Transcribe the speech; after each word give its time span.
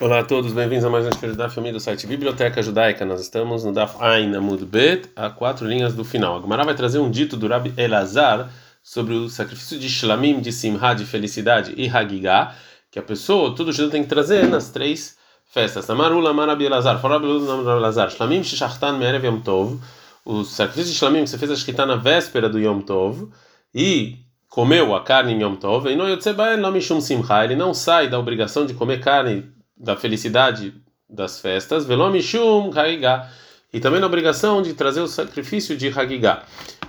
Olá 0.00 0.20
a 0.20 0.24
todos, 0.24 0.52
bem-vindos 0.52 0.84
a 0.84 0.90
mais 0.90 1.04
um 1.04 1.08
estudo 1.08 1.34
da 1.34 1.48
família 1.48 1.72
do 1.72 1.80
site 1.80 2.06
Biblioteca 2.06 2.62
Judaica. 2.62 3.04
Nós 3.04 3.20
estamos 3.20 3.64
no 3.64 3.72
Daf 3.72 3.96
Ain 4.00 4.32
Amud 4.32 4.64
Bet, 4.64 5.10
a 5.16 5.28
quatro 5.28 5.66
linhas 5.66 5.92
do 5.92 6.04
final. 6.04 6.38
A 6.38 6.40
Gemara 6.40 6.62
vai 6.62 6.76
trazer 6.76 7.00
um 7.00 7.10
dito 7.10 7.36
do 7.36 7.48
Rabbi 7.48 7.74
Elazar 7.76 8.48
sobre 8.80 9.14
o 9.14 9.28
sacrifício 9.28 9.76
de 9.76 9.88
Shlamim, 9.88 10.38
de 10.40 10.52
Simha, 10.52 10.94
de 10.94 11.04
felicidade 11.04 11.74
e 11.76 11.88
Hagigah, 11.88 12.54
que 12.92 13.00
a 13.00 13.02
pessoa, 13.02 13.56
todo 13.56 13.72
judeu 13.72 13.90
tem 13.90 14.04
que 14.04 14.08
trazer 14.08 14.46
nas 14.46 14.70
três 14.70 15.16
festas. 15.52 15.90
Amarula, 15.90 16.32
Marabi 16.32 16.66
Elazar, 16.66 17.00
Elazar, 17.04 18.08
Shlamim, 18.08 18.44
Shishachtan, 18.44 18.98
Merev 18.98 19.26
Yom 19.26 19.40
Tov, 19.40 19.80
o 20.24 20.44
sacrifício 20.44 20.92
de 20.92 20.96
Shlamim 20.96 21.24
que 21.24 21.30
você 21.30 21.38
fez 21.38 21.50
a 21.50 21.56
Shkita 21.56 21.84
na 21.84 21.96
véspera 21.96 22.48
do 22.48 22.60
Yom 22.60 22.82
Tov, 22.82 23.32
e 23.74 24.18
comeu 24.48 24.94
a 24.94 25.02
carne 25.02 25.32
em 25.32 25.42
Yom 25.42 25.56
Tov, 25.56 25.90
e 25.90 25.96
não 25.96 26.06
ele 26.08 27.56
não 27.56 27.74
sai 27.74 28.08
da 28.08 28.16
obrigação 28.16 28.64
de 28.64 28.74
comer 28.74 29.00
carne 29.00 29.57
da 29.78 29.96
felicidade 29.96 30.74
das 31.08 31.40
festas, 31.40 31.86
velomishum 31.86 32.70
hagigah, 32.74 33.30
e 33.72 33.80
também 33.80 34.00
na 34.00 34.06
obrigação 34.06 34.60
de 34.62 34.74
trazer 34.74 35.00
o 35.00 35.06
sacrifício 35.06 35.76
de 35.76 35.88
hagigah. 35.88 36.42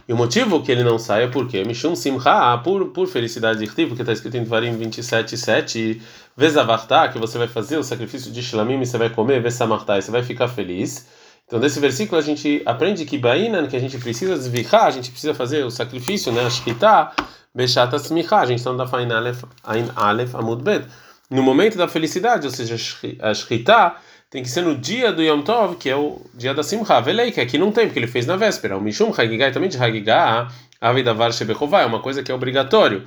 E 0.08 0.14
o 0.14 0.18
motivo 0.18 0.64
que 0.64 0.72
ele 0.72 0.84
não 0.84 0.98
sai 0.98 1.26
é 1.26 1.28
porque 1.28 1.64
mishum 1.64 1.96
simcha, 1.96 2.58
por 2.64 2.88
por 2.88 3.08
felicidade 3.08 3.60
de 3.60 3.68
porque 3.86 4.02
está 4.02 4.12
escrito 4.12 4.38
em 4.38 4.44
Dvarim 4.44 4.76
27:7, 4.78 6.02
vezavarta, 6.36 7.10
que 7.10 7.20
você 7.20 7.38
vai 7.38 7.48
fazer 7.48 7.78
o 7.78 7.84
sacrifício 7.84 8.32
de 8.32 8.42
shlamim 8.42 8.82
e 8.82 8.86
você 8.86 8.98
vai 8.98 9.10
comer, 9.10 9.42
vesamarta, 9.42 9.98
e 9.98 10.02
você 10.02 10.10
vai 10.10 10.24
ficar 10.24 10.48
feliz. 10.48 11.08
Então, 11.46 11.60
nesse 11.60 11.80
versículo 11.80 12.20
a 12.20 12.24
gente 12.24 12.62
aprende 12.66 13.06
que 13.06 13.18
Bainan, 13.18 13.68
que 13.68 13.76
a 13.76 13.80
gente 13.80 13.98
precisa 13.98 14.36
desvirrar, 14.36 14.86
a 14.86 14.92
gente 14.92 15.12
precisa 15.12 15.34
fazer 15.34 15.66
o 15.66 15.72
sacrifício, 15.72 16.32
né? 16.32 16.46
A 16.46 16.50
Shkita, 16.50 17.12
Bechata 17.54 17.98
Smicha, 17.98 18.38
a 18.38 18.46
gente 18.46 18.60
está 18.60 18.72
no 18.72 18.88
Fain 18.88 19.12
Aleph, 19.12 19.44
Ain 19.64 19.90
Aleph 19.96 20.36
Amud 20.36 20.64
Bet 20.64 20.88
no 21.30 21.44
momento 21.44 21.78
da 21.78 21.88
felicidade, 21.88 22.48
ou 22.48 22.52
seja, 22.52 22.76
a 23.20 23.34
Shritá 23.34 24.02
tem 24.30 24.44
que 24.44 24.50
ser 24.50 24.62
no 24.62 24.76
dia 24.76 25.12
do 25.12 25.24
Yom 25.24 25.42
Tov, 25.42 25.76
que 25.76 25.90
é 25.90 25.96
o 25.96 26.22
dia 26.34 26.54
da 26.54 26.64
Simcha. 26.64 27.00
Velei, 27.02 27.32
que 27.32 27.42
aqui 27.42 27.58
não 27.58 27.72
tem, 27.72 27.88
porque 27.88 28.00
ele 28.00 28.08
fez 28.08 28.26
na 28.26 28.36
véspera. 28.36 28.78
O 28.78 28.82
Mishum 28.82 29.12
Hagigah 29.16 29.52
também 29.52 29.70
de 29.70 29.78
Hagigah, 29.78 30.48
Avidavar 30.80 31.32
Shebechová, 31.32 31.82
é 31.82 31.86
uma 31.86 32.00
coisa 32.00 32.22
que 32.22 32.32
é 32.32 32.36
obrigatório. 32.36 33.06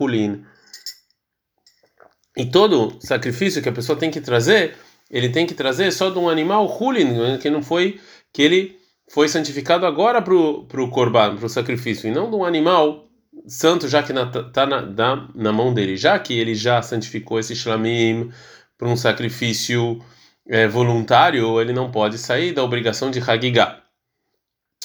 Hulin. 0.00 0.44
E 2.36 2.46
todo 2.46 2.96
sacrifício 3.00 3.62
que 3.62 3.68
a 3.68 3.72
pessoa 3.72 3.98
tem 3.98 4.10
que 4.10 4.20
trazer, 4.20 4.76
ele 5.10 5.28
tem 5.28 5.46
que 5.46 5.54
trazer 5.54 5.92
só 5.92 6.08
de 6.08 6.18
um 6.18 6.28
animal 6.28 6.66
Hulin, 6.66 7.38
que 7.38 7.50
não 7.50 7.62
foi, 7.62 8.00
que 8.32 8.40
ele 8.40 8.78
foi 9.10 9.28
santificado 9.28 9.84
agora 9.84 10.22
para 10.22 10.34
o 10.34 10.90
Korban, 10.90 11.36
para 11.36 11.44
o 11.44 11.50
sacrifício, 11.50 12.08
e 12.08 12.10
não 12.10 12.30
de 12.30 12.36
um 12.36 12.44
animal 12.44 13.11
santo 13.46 13.88
já 13.88 14.02
que 14.02 14.12
está 14.12 14.66
na, 14.66 14.82
na, 14.82 15.28
na, 15.34 15.52
mão 15.52 15.74
dele, 15.74 15.96
já 15.96 16.18
que 16.18 16.38
ele 16.38 16.54
já 16.54 16.80
santificou 16.82 17.38
esse 17.38 17.54
shlamim 17.54 18.30
para 18.78 18.88
um 18.88 18.96
sacrifício 18.96 20.00
é, 20.48 20.66
voluntário, 20.66 21.60
ele 21.60 21.72
não 21.72 21.90
pode 21.90 22.18
sair 22.18 22.52
da 22.52 22.62
obrigação 22.62 23.10
de 23.10 23.20
Hagigah. 23.20 23.80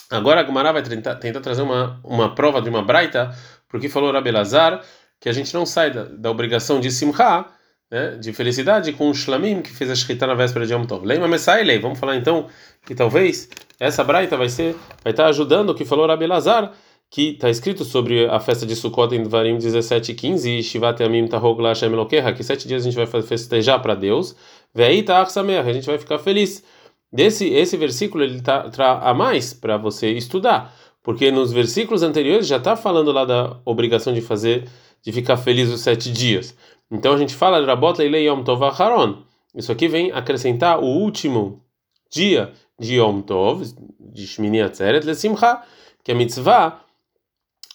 Agora 0.10 0.40
a 0.40 0.44
Gumara 0.44 0.72
vai 0.72 0.82
tentar, 0.82 1.16
tentar, 1.16 1.42
trazer 1.42 1.62
uma, 1.62 2.00
uma 2.04 2.34
prova 2.34 2.62
de 2.62 2.70
uma 2.70 2.82
braita, 2.82 3.36
porque 3.68 3.90
falou 3.90 4.12
Rabelazar 4.12 4.82
que 5.20 5.28
a 5.28 5.34
gente 5.34 5.54
não 5.54 5.66
sai 5.66 5.92
da, 5.92 6.04
da 6.04 6.32
obrigação 6.32 6.80
de 6.80 6.92
Simcha, 6.92 7.46
né, 7.92 8.18
de 8.18 8.32
felicidade, 8.34 8.94
com 8.94 9.10
o 9.10 9.14
shlamim 9.14 9.62
que 9.62 9.72
fez 9.72 9.90
a 9.90 9.96
shkita 9.96 10.28
na 10.28 10.36
véspera 10.36 10.66
de 10.66 10.74
Yom 10.74 10.86
Tov. 10.86 11.06
Lema 11.06 11.28
Messailei, 11.28 11.80
vamos 11.80 12.00
falar 12.00 12.16
então 12.16 12.48
que 12.86 12.94
talvez 12.96 13.50
essa 13.80 14.04
braita 14.04 14.38
vai 14.38 14.50
ser 14.50 14.76
vai 15.04 15.12
estar 15.12 15.26
ajudando 15.28 15.72
o 15.72 15.76
que 15.76 15.86
falou 15.86 16.08
Rabelazar 16.08 16.72
que 17.10 17.30
está 17.30 17.50
escrito 17.50 17.86
sobre 17.86 18.26
a 18.28 18.40
festa 18.40 18.66
de 18.66 18.76
Sukkot 18.76 19.16
em 19.16 19.24
Dvarim 19.24 19.58
17 19.58 20.12
e 20.12 20.16
15, 20.16 20.64
Shivat 20.64 21.02
Yamim 21.02 21.28
Tahog 21.28 21.62
La 21.62 21.70
Hashem 21.70 21.92
Elokeha, 21.92 22.34
que 22.34 22.44
sete 22.44 22.68
dias 22.68 22.82
a 22.86 22.90
gente 22.90 22.96
vai 22.96 23.22
festejar 23.22 23.82
para 23.82 23.96
Deus, 23.96 24.36
Ve'ei 24.74 25.04
Ta'ach 25.04 25.32
Sameach, 25.32 25.68
a 25.68 25.74
gente 25.74 25.88
vai 25.88 25.98
ficar 25.98 26.20
feliz. 26.20 26.64
Desse, 27.12 27.48
esse 27.48 27.78
versículo 27.78 28.24
ele 28.24 28.42
tá, 28.42 28.70
traz 28.70 29.00
a 29.02 29.14
mais 29.14 29.54
para 29.54 29.78
você 29.78 30.12
estudar, 30.12 30.76
porque 31.02 31.32
nos 31.32 31.54
versículos 31.54 32.04
anteriores 32.04 32.46
já 32.46 32.58
está 32.58 32.76
falando 32.76 33.14
lá 33.14 33.24
da 33.24 33.58
obrigação 33.64 34.14
de 34.14 34.20
fazer, 34.20 34.68
de 35.02 35.12
ficar 35.14 35.38
feliz 35.38 35.70
os 35.70 35.80
sete 35.80 36.12
dias. 36.12 36.56
Então 36.92 37.14
a 37.14 37.18
gente 37.18 37.34
fala 37.34 37.66
Rabot 37.66 37.98
Leilei 37.98 38.28
Yom 38.28 38.44
Tov 38.44 38.66
Acharon. 38.66 39.24
Isso 39.56 39.72
aqui 39.72 39.88
vem 39.88 40.12
acrescentar 40.12 40.80
o 40.80 40.86
último 40.86 41.64
dia 42.12 42.52
de 42.78 42.96
Yom 42.96 43.22
Tov, 43.22 43.64
de 44.00 44.28
Shmini 44.28 44.62
Atzeret, 44.62 45.06
Lesimcha, 45.06 45.62
que 46.04 46.12
é 46.12 46.14
mitzvah 46.14 46.82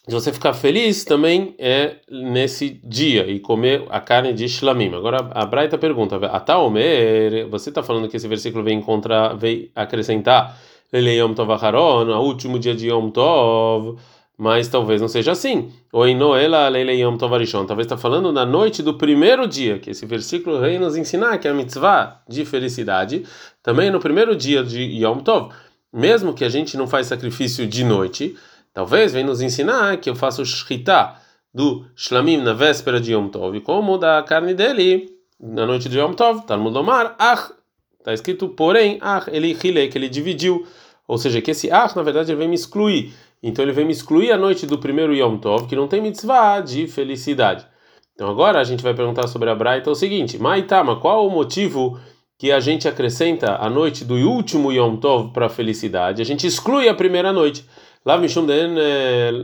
de 0.07 0.15
você 0.15 0.33
ficar 0.33 0.53
feliz 0.53 1.05
também 1.05 1.55
é 1.59 1.97
nesse 2.11 2.81
dia 2.83 3.25
e 3.31 3.39
comer 3.39 3.85
a 3.89 4.01
carne 4.01 4.33
de 4.33 4.49
shlamim. 4.49 4.93
Agora 4.95 5.31
a 5.33 5.47
Braita 5.47 5.79
pergunta: 5.79 6.17
Ataomer, 6.27 7.49
você 7.49 7.69
está 7.69 7.83
falando 7.83 8.09
que 8.09 8.17
esse 8.17 8.27
versículo 8.27 8.65
vem 8.65 8.81
contra, 8.81 9.33
vem 9.35 9.71
acrescentar 9.75 10.59
Lele 10.93 11.19
Yom 11.19 11.35
Tov 11.35 11.51
o 11.53 12.21
último 12.21 12.59
dia 12.59 12.75
de 12.75 12.89
Yom 12.89 13.11
Tov, 13.11 13.97
mas 14.37 14.67
talvez 14.67 15.01
não 15.01 15.07
seja 15.07 15.31
assim. 15.31 15.71
Ou 15.93 16.05
em 16.05 16.17
Noela 16.17 16.69
Lele 16.69 17.01
Yom 17.01 17.17
Tov 17.17 17.35
Arishon, 17.35 17.65
talvez 17.65 17.87
está 17.87 17.97
falando 17.97 18.33
na 18.33 18.45
noite 18.45 18.83
do 18.83 18.95
primeiro 18.95 19.47
dia, 19.47 19.79
que 19.79 19.91
esse 19.91 20.05
versículo 20.05 20.59
vem 20.59 20.81
nos 20.81 20.97
ensinar 20.97 21.39
que 21.39 21.47
a 21.47 21.55
mitzvah 21.55 22.21
de 22.29 22.45
felicidade 22.45 23.25
também 23.63 23.89
no 23.89 24.01
primeiro 24.01 24.35
dia 24.35 24.65
de 24.65 24.83
Yom 24.83 25.19
Tov, 25.19 25.51
mesmo 25.93 26.35
que 26.35 26.45
a 26.45 26.49
gente 26.49 26.77
não 26.77 26.89
faz 26.89 27.07
sacrifício 27.07 27.69
de 27.69 27.85
noite 27.85 28.35
Talvez 28.73 29.13
venha 29.13 29.27
nos 29.27 29.41
ensinar 29.41 29.99
que 29.99 30.09
eu 30.09 30.15
faço 30.15 30.45
shritá 30.45 31.21
do 31.53 31.85
shlamim 31.95 32.39
na 32.39 32.55
véspera 32.55 33.01
de 33.01 33.13
Yom 33.13 33.29
Tov, 33.29 33.61
como 33.61 33.99
da 33.99 34.23
carne 34.23 34.55
dele 34.55 35.11
na 35.39 35.67
noite 35.67 35.89
de 35.89 35.99
Yom 35.99 36.13
Tov, 36.13 36.47
Talmud 36.47 36.77
Omar, 36.79 37.15
ach, 37.19 37.51
está 37.99 38.15
escrito, 38.15 38.49
porém, 38.49 38.99
ach, 39.01 39.29
ele 39.29 39.57
hilei, 39.63 39.89
que 39.89 39.99
ele 39.99 40.09
dividiu, 40.09 40.67
ou 41.07 41.19
seja, 41.19 41.43
que 41.43 41.51
esse 41.51 41.71
ach, 41.71 41.95
na 41.95 42.03
verdade, 42.03 42.31
ele 42.31 42.39
vem 42.39 42.49
me 42.49 42.55
excluir. 42.55 43.13
Então 43.43 43.65
ele 43.65 43.73
vem 43.73 43.85
me 43.85 43.93
excluir 43.93 44.31
a 44.31 44.39
noite 44.39 44.67
do 44.67 44.79
primeiro 44.79 45.15
Yom 45.15 45.37
Tov, 45.37 45.67
que 45.67 45.75
não 45.75 45.89
tem 45.89 46.01
mitzvah 46.01 46.61
de 46.61 46.87
felicidade. 46.87 47.67
Então 48.15 48.31
agora 48.31 48.61
a 48.61 48.65
gente 48.65 48.83
vai 48.83 48.95
perguntar 48.95 49.27
sobre 49.27 49.51
a 49.51 49.55
Braita 49.55 49.91
o 49.91 49.95
seguinte: 49.97 50.39
Maitama, 50.39 51.01
qual 51.01 51.27
o 51.27 51.31
motivo 51.31 51.99
que 52.39 52.53
a 52.53 52.61
gente 52.61 52.87
acrescenta 52.87 53.57
a 53.57 53.69
noite 53.69 54.05
do 54.05 54.15
último 54.15 54.71
Yom 54.71 54.97
Tov 54.97 55.33
para 55.33 55.47
a 55.47 55.51
felicidade? 55.51 56.23
A 56.23 56.25
gente 56.25 56.47
exclui 56.47 56.89
a 56.89 56.95
primeira 56.95 57.33
noite. 57.33 57.67
Lá 58.05 58.19
Mishum 58.19 58.47
Den 58.47 58.75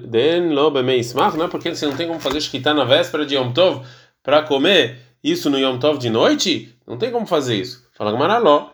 Den 0.07 0.49
Lo 0.51 0.71
Bemeismach, 0.71 1.37
não 1.37 1.45
é 1.45 1.49
porque 1.49 1.75
você 1.75 1.87
não 1.87 1.97
tem 1.97 2.09
como 2.09 2.19
fazer 2.19 2.41
shkita 2.41 2.75
na 2.75 2.85
véspera 2.85 3.25
de 3.25 3.37
Yom 3.37 3.53
Tov 3.53 3.87
para 4.23 4.43
comer 4.43 4.99
isso 5.23 5.49
no 5.49 5.59
Yom 5.59 5.79
Tov 5.79 5.99
de 5.99 6.11
noite? 6.11 6.75
Não 6.87 6.97
tem 6.97 7.11
como 7.11 7.27
fazer 7.27 7.57
isso. 7.57 7.87
Fala 7.95 8.13
Gamaraló. 8.13 8.71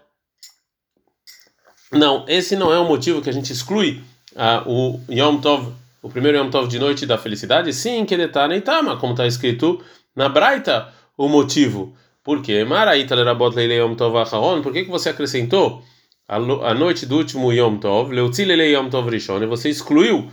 Não, 1.92 2.24
esse 2.26 2.56
não 2.56 2.72
é 2.72 2.78
o 2.78 2.84
motivo 2.84 3.20
que 3.20 3.28
a 3.28 3.32
gente 3.32 3.52
exclui 3.52 4.02
uh, 4.32 4.68
o 4.68 5.00
Yom 5.10 5.38
Tov, 5.38 5.72
o 6.02 6.08
primeiro 6.08 6.38
Yom 6.38 6.50
Tov 6.50 6.66
de 6.66 6.78
noite 6.78 7.04
da 7.04 7.18
felicidade. 7.18 7.72
Sim, 7.72 8.04
que 8.04 8.14
ele 8.14 8.26
na 8.26 8.56
Itama, 8.56 8.96
como 8.96 9.12
está 9.12 9.26
escrito 9.26 9.82
na 10.16 10.28
Braita, 10.28 10.88
o 11.16 11.28
motivo. 11.28 11.94
Por 12.22 12.40
quê? 12.40 12.64
Maraita 12.64 13.14
lerabot 13.14 13.54
leile 13.54 13.76
Yom 13.76 13.94
Tov 13.94 14.16
acharon. 14.16 14.62
Por 14.62 14.72
que, 14.72 14.84
que 14.84 14.90
você 14.90 15.10
acrescentou 15.10 15.82
a 16.28 16.74
noite 16.74 17.06
do 17.06 17.16
último 17.16 17.52
Yom 17.52 17.78
Tov, 17.78 18.12
Leutzilele 18.12 18.70
Yom 18.72 18.88
Tov 18.88 19.08
Rishon, 19.10 19.46
você 19.46 19.68
excluiu 19.68 20.30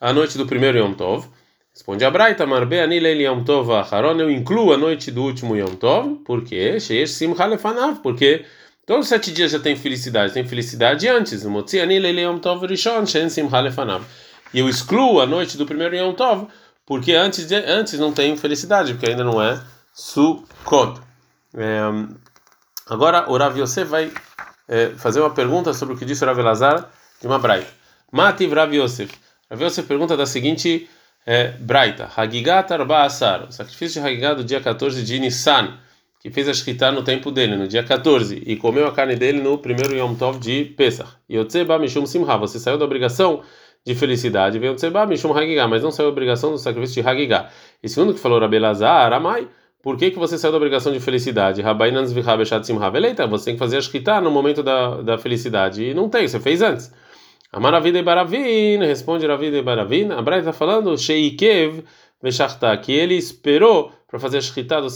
a 0.00 0.12
noite 0.12 0.38
do 0.38 0.46
primeiro 0.46 0.78
Yom 0.78 0.94
Tov. 0.94 1.26
Responde 1.74 2.04
a 2.04 2.10
Braita, 2.10 2.46
Marbe 2.46 2.80
Anilele 2.80 3.24
Yom 3.24 3.42
Tov 3.44 3.72
Acharon, 3.72 4.20
eu 4.20 4.30
incluo 4.30 4.72
a 4.72 4.76
noite 4.76 5.10
do 5.10 5.22
último 5.22 5.56
Yom 5.56 5.74
Tov, 5.76 6.16
porque 6.24 6.78
Sheish 6.78 7.12
Simcha 7.12 7.46
Lefanav, 7.46 8.00
porque 8.02 8.44
todos 8.86 9.06
os 9.06 9.08
sete 9.08 9.32
dias 9.32 9.50
já 9.50 9.58
tem 9.58 9.74
felicidade, 9.74 10.32
tem 10.32 10.44
felicidade 10.44 11.08
antes. 11.08 11.44
Motzi 11.44 11.80
Anilele 11.80 12.20
Yom 12.22 12.38
Tov 12.38 12.66
Rishon, 12.66 13.06
Shen 13.06 13.28
Simcha 13.28 13.58
Lefanav. 13.60 14.04
E 14.54 14.60
eu 14.60 14.68
excluo 14.68 15.20
a 15.20 15.26
noite 15.26 15.56
do 15.56 15.66
primeiro 15.66 15.96
Yom 15.96 16.12
Tov, 16.12 16.46
porque 16.86 17.14
antes, 17.14 17.46
de, 17.46 17.56
antes 17.56 17.98
não 17.98 18.12
tem 18.12 18.36
felicidade, 18.36 18.92
porque 18.92 19.10
ainda 19.10 19.24
não 19.24 19.42
é 19.42 19.60
Sukkot. 19.94 21.00
É, 21.56 21.80
agora 22.86 23.30
o 23.30 23.36
Rav 23.36 23.58
Yosef 23.58 23.88
vai 23.90 24.12
é, 24.68 24.90
fazer 24.90 25.20
uma 25.20 25.30
pergunta 25.30 25.72
sobre 25.72 25.94
o 25.94 25.98
que 25.98 26.04
disse 26.04 26.24
o 26.24 26.26
Rav 26.26 26.38
Elazar 26.38 26.90
de 27.20 27.26
uma 27.26 27.38
braita. 27.38 27.68
Mativ 28.10 28.52
Rav 28.52 28.74
Yosef. 28.74 29.12
Yosef 29.52 29.86
pergunta 29.86 30.16
da 30.16 30.26
seguinte 30.26 30.88
é, 31.26 31.48
braita: 31.58 32.10
Hagigat 32.16 32.72
Arba 32.72 33.02
Asar, 33.02 33.44
o 33.48 33.52
sacrifício 33.52 34.00
de 34.00 34.06
Hagigat 34.06 34.36
do 34.36 34.44
dia 34.44 34.60
14 34.60 35.02
de 35.02 35.18
Nissan, 35.18 35.78
que 36.20 36.30
fez 36.30 36.48
a 36.48 36.54
Shkita 36.54 36.92
no 36.92 37.02
tempo 37.02 37.30
dele, 37.30 37.56
no 37.56 37.66
dia 37.66 37.82
14, 37.82 38.42
e 38.46 38.56
comeu 38.56 38.86
a 38.86 38.92
carne 38.92 39.16
dele 39.16 39.40
no 39.40 39.58
primeiro 39.58 39.94
Yom 39.94 40.14
Tov 40.14 40.38
de 40.38 40.64
Pesach. 40.76 41.10
Yotzeba 41.30 41.78
Mishum 41.78 42.06
Simha, 42.06 42.36
você 42.36 42.58
saiu 42.58 42.78
da 42.78 42.84
obrigação 42.84 43.42
de 43.84 43.94
felicidade, 43.94 44.58
veio 44.58 44.72
Yotzeba 44.72 45.04
Mishum 45.06 45.36
Hagigah, 45.36 45.66
mas 45.66 45.82
não 45.82 45.90
saiu 45.90 46.08
da 46.08 46.12
obrigação 46.12 46.52
do 46.52 46.58
sacrifício 46.58 47.02
de 47.02 47.08
Hagigah. 47.08 47.50
E 47.82 47.88
segundo 47.88 48.14
que 48.14 48.20
falou 48.20 48.38
Rabi 48.38 48.56
Elazar, 48.56 49.12
Amai, 49.12 49.48
por 49.82 49.96
que, 49.96 50.12
que 50.12 50.18
você 50.18 50.38
saiu 50.38 50.52
da 50.52 50.58
obrigação 50.58 50.92
de 50.92 51.00
felicidade? 51.00 51.60
Você 51.60 53.44
tem 53.44 53.54
que 53.54 53.58
fazer 53.58 53.78
a 53.78 53.80
shkita 53.80 54.20
no 54.20 54.30
momento 54.30 54.62
da, 54.62 55.02
da 55.02 55.18
felicidade. 55.18 55.82
E 55.82 55.92
não 55.92 56.08
tem, 56.08 56.28
você 56.28 56.38
fez 56.38 56.62
antes. 56.62 56.92
A 57.52 57.58
Maravida 57.58 57.98
e 57.98 58.02
Baravin, 58.02 58.78
responde 58.78 59.26
Ravida 59.26 59.58
e 59.58 59.62
Baravin. 59.62 60.08
A 60.12 60.38
está 60.38 60.52
falando, 60.52 60.96
Sheikev 60.96 61.84
Veshachta, 62.22 62.74
que 62.76 62.92
ele 62.92 63.14
esperou 63.14 63.92
para 64.06 64.20
fazer 64.20 64.38
a 64.38 64.40
Shechita 64.40 64.80
do, 64.80 64.88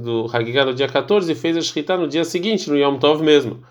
do 0.00 0.26
Hagigah 0.32 0.64
no 0.64 0.74
dia 0.74 0.88
14 0.88 1.30
e 1.30 1.34
fez 1.34 1.56
a 1.56 1.60
Shechita 1.60 1.96
no 1.96 2.08
dia 2.08 2.24
seguinte, 2.24 2.70
no 2.70 2.78
Yom 2.78 2.98
Tov 2.98 3.22
mesmo. 3.22 3.62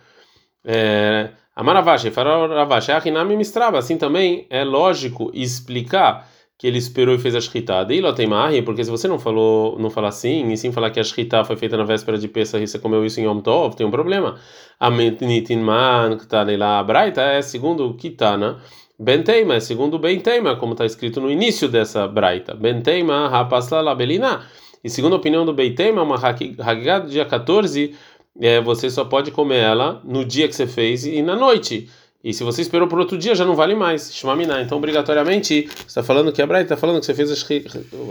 É, 0.63 1.31
Amaravashi, 1.55 2.11
farol 2.11 2.47
Ravashi, 2.47 2.91
Achinami 2.91 3.35
Mistraba, 3.35 3.79
assim 3.79 3.97
também 3.97 4.45
é 4.49 4.63
lógico 4.63 5.31
explicar 5.33 6.29
que 6.61 6.67
ele 6.67 6.77
esperou 6.77 7.15
e 7.15 7.17
fez 7.17 7.33
a 7.35 7.41
Shechita. 7.41 7.83
Daí 7.83 8.03
tem 8.13 8.27
marri, 8.27 8.61
porque 8.61 8.83
se 8.83 8.91
você 8.91 9.07
não 9.07 9.17
falou, 9.17 9.79
não 9.79 9.89
falar 9.89 10.09
assim, 10.09 10.51
e 10.51 10.55
sim 10.55 10.71
falar 10.71 10.91
que 10.91 10.99
a 10.99 11.03
Shechita 11.03 11.43
foi 11.43 11.55
feita 11.55 11.75
na 11.75 11.83
véspera 11.83 12.19
de 12.19 12.27
Pesach 12.27 12.63
e 12.63 12.67
você 12.67 12.77
comeu 12.77 13.03
isso 13.03 13.19
em 13.19 13.23
Yom 13.23 13.39
Tov, 13.39 13.75
tem 13.75 13.83
um 13.83 13.89
problema. 13.89 14.35
A 14.79 14.91
Nitinman, 14.91 16.17
que 16.17 16.23
está 16.25 16.45
lá, 16.55 16.83
Braita, 16.83 17.19
é 17.19 17.41
segundo 17.41 17.87
o 17.87 17.95
Kitana. 17.95 18.59
Benteima, 18.99 19.55
é 19.55 19.59
segundo 19.59 19.97
Benteima, 19.97 20.55
como 20.55 20.73
está 20.73 20.85
escrito 20.85 21.19
no 21.19 21.31
início 21.31 21.67
dessa 21.67 22.07
Braita. 22.07 22.53
Benteima, 22.53 23.27
Rapasla 23.27 23.81
Labelina. 23.81 24.45
E 24.83 24.89
segundo 24.89 25.13
a 25.13 25.17
opinião 25.17 25.43
do 25.43 25.53
Benteima, 25.53 26.03
uma 26.03 26.15
Hagigah 26.15 26.99
do 26.99 27.09
dia 27.09 27.25
14, 27.25 27.95
é, 28.39 28.61
você 28.61 28.87
só 28.87 29.03
pode 29.03 29.31
comer 29.31 29.63
ela 29.63 29.99
no 30.03 30.23
dia 30.23 30.47
que 30.47 30.55
você 30.55 30.67
fez 30.67 31.07
e 31.07 31.23
na 31.23 31.35
noite. 31.35 31.89
E 32.23 32.33
se 32.33 32.43
você 32.43 32.61
esperou 32.61 32.87
por 32.87 32.99
outro 32.99 33.17
dia, 33.17 33.33
já 33.33 33.43
não 33.43 33.55
vale 33.55 33.73
mais. 33.73 34.13
Shmaminá. 34.13 34.61
Então, 34.61 34.77
obrigatoriamente, 34.77 35.67
você 35.67 35.85
está 35.87 36.03
falando 36.03 36.31
que 36.31 36.41
a 36.41 36.47
Braita 36.47 36.73
está 36.73 36.77
falando 36.77 36.99
que 36.99 37.05
você 37.05 37.15
fez 37.15 37.31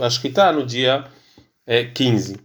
a 0.00 0.10
Shkita 0.10 0.52
no 0.52 0.66
dia 0.66 1.04
é, 1.66 1.84
15. 1.84 2.36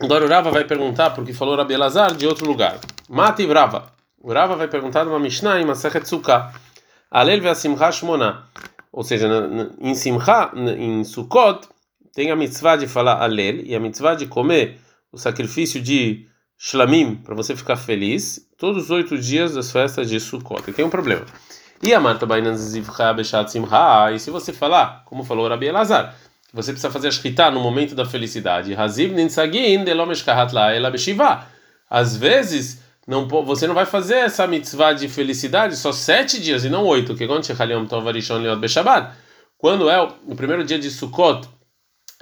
Agora 0.00 0.24
o 0.24 0.28
Rava 0.28 0.50
vai 0.50 0.64
perguntar, 0.64 1.10
porque 1.10 1.32
falou 1.32 1.56
Rabi 1.56 1.74
Elazar 1.74 2.14
de 2.16 2.26
outro 2.26 2.46
lugar. 2.46 2.80
Mata 3.08 3.42
e 3.42 3.46
Rava. 3.46 3.92
O 4.18 4.32
Rava 4.32 4.56
vai 4.56 4.68
perguntar 4.68 5.04
numa 5.04 5.18
Mishnah 5.18 5.60
em 5.60 5.66
Masachet 5.66 6.08
Sukkah. 6.08 6.52
Alel 7.10 7.40
ve'asimcha 7.40 7.92
shmona. 7.92 8.44
Ou 8.90 9.04
seja, 9.04 9.28
em 9.80 9.94
Simcha, 9.94 10.50
em 10.54 11.04
Sukkot, 11.04 11.68
tem 12.14 12.30
a 12.30 12.36
mitzvah 12.36 12.76
de 12.76 12.86
falar 12.86 13.22
Alel 13.22 13.60
e 13.64 13.74
a 13.74 13.80
mitzvah 13.80 14.14
de 14.14 14.26
comer 14.26 14.78
o 15.12 15.18
sacrifício 15.18 15.80
de 15.80 16.26
shlamim, 16.58 17.16
para 17.16 17.34
você 17.34 17.54
ficar 17.54 17.76
feliz, 17.76 18.48
todos 18.62 18.84
os 18.84 18.90
oito 18.92 19.18
dias 19.18 19.54
das 19.54 19.72
festas 19.72 20.08
de 20.08 20.20
Sukkot. 20.20 20.62
E 20.68 20.72
tem 20.72 20.84
um 20.84 20.88
problema. 20.88 21.26
E 21.82 21.92
a 21.92 21.98
Marta 21.98 22.24
e 24.14 24.20
se 24.20 24.30
você 24.30 24.52
falar, 24.52 25.02
como 25.04 25.24
falou 25.24 25.48
Rabi 25.48 25.66
Elazar, 25.66 26.14
você 26.54 26.70
precisa 26.70 26.92
fazer 26.92 27.08
a 27.08 27.10
shkita 27.10 27.50
no 27.50 27.58
momento 27.58 27.96
da 27.96 28.06
felicidade. 28.06 28.72
Às 31.90 32.16
vezes, 32.16 32.80
não, 33.04 33.26
você 33.26 33.66
não 33.66 33.74
vai 33.74 33.84
fazer 33.84 34.18
essa 34.18 34.46
mitzvah 34.46 34.92
de 34.92 35.08
felicidade 35.08 35.76
só 35.76 35.90
sete 35.90 36.40
dias 36.40 36.64
e 36.64 36.70
não 36.70 36.84
oito, 36.84 37.16
que 37.16 37.26
quando 39.58 39.90
é 39.90 40.00
o 40.00 40.36
primeiro 40.36 40.62
dia 40.62 40.78
de 40.78 40.88
Sukkot, 40.88 41.48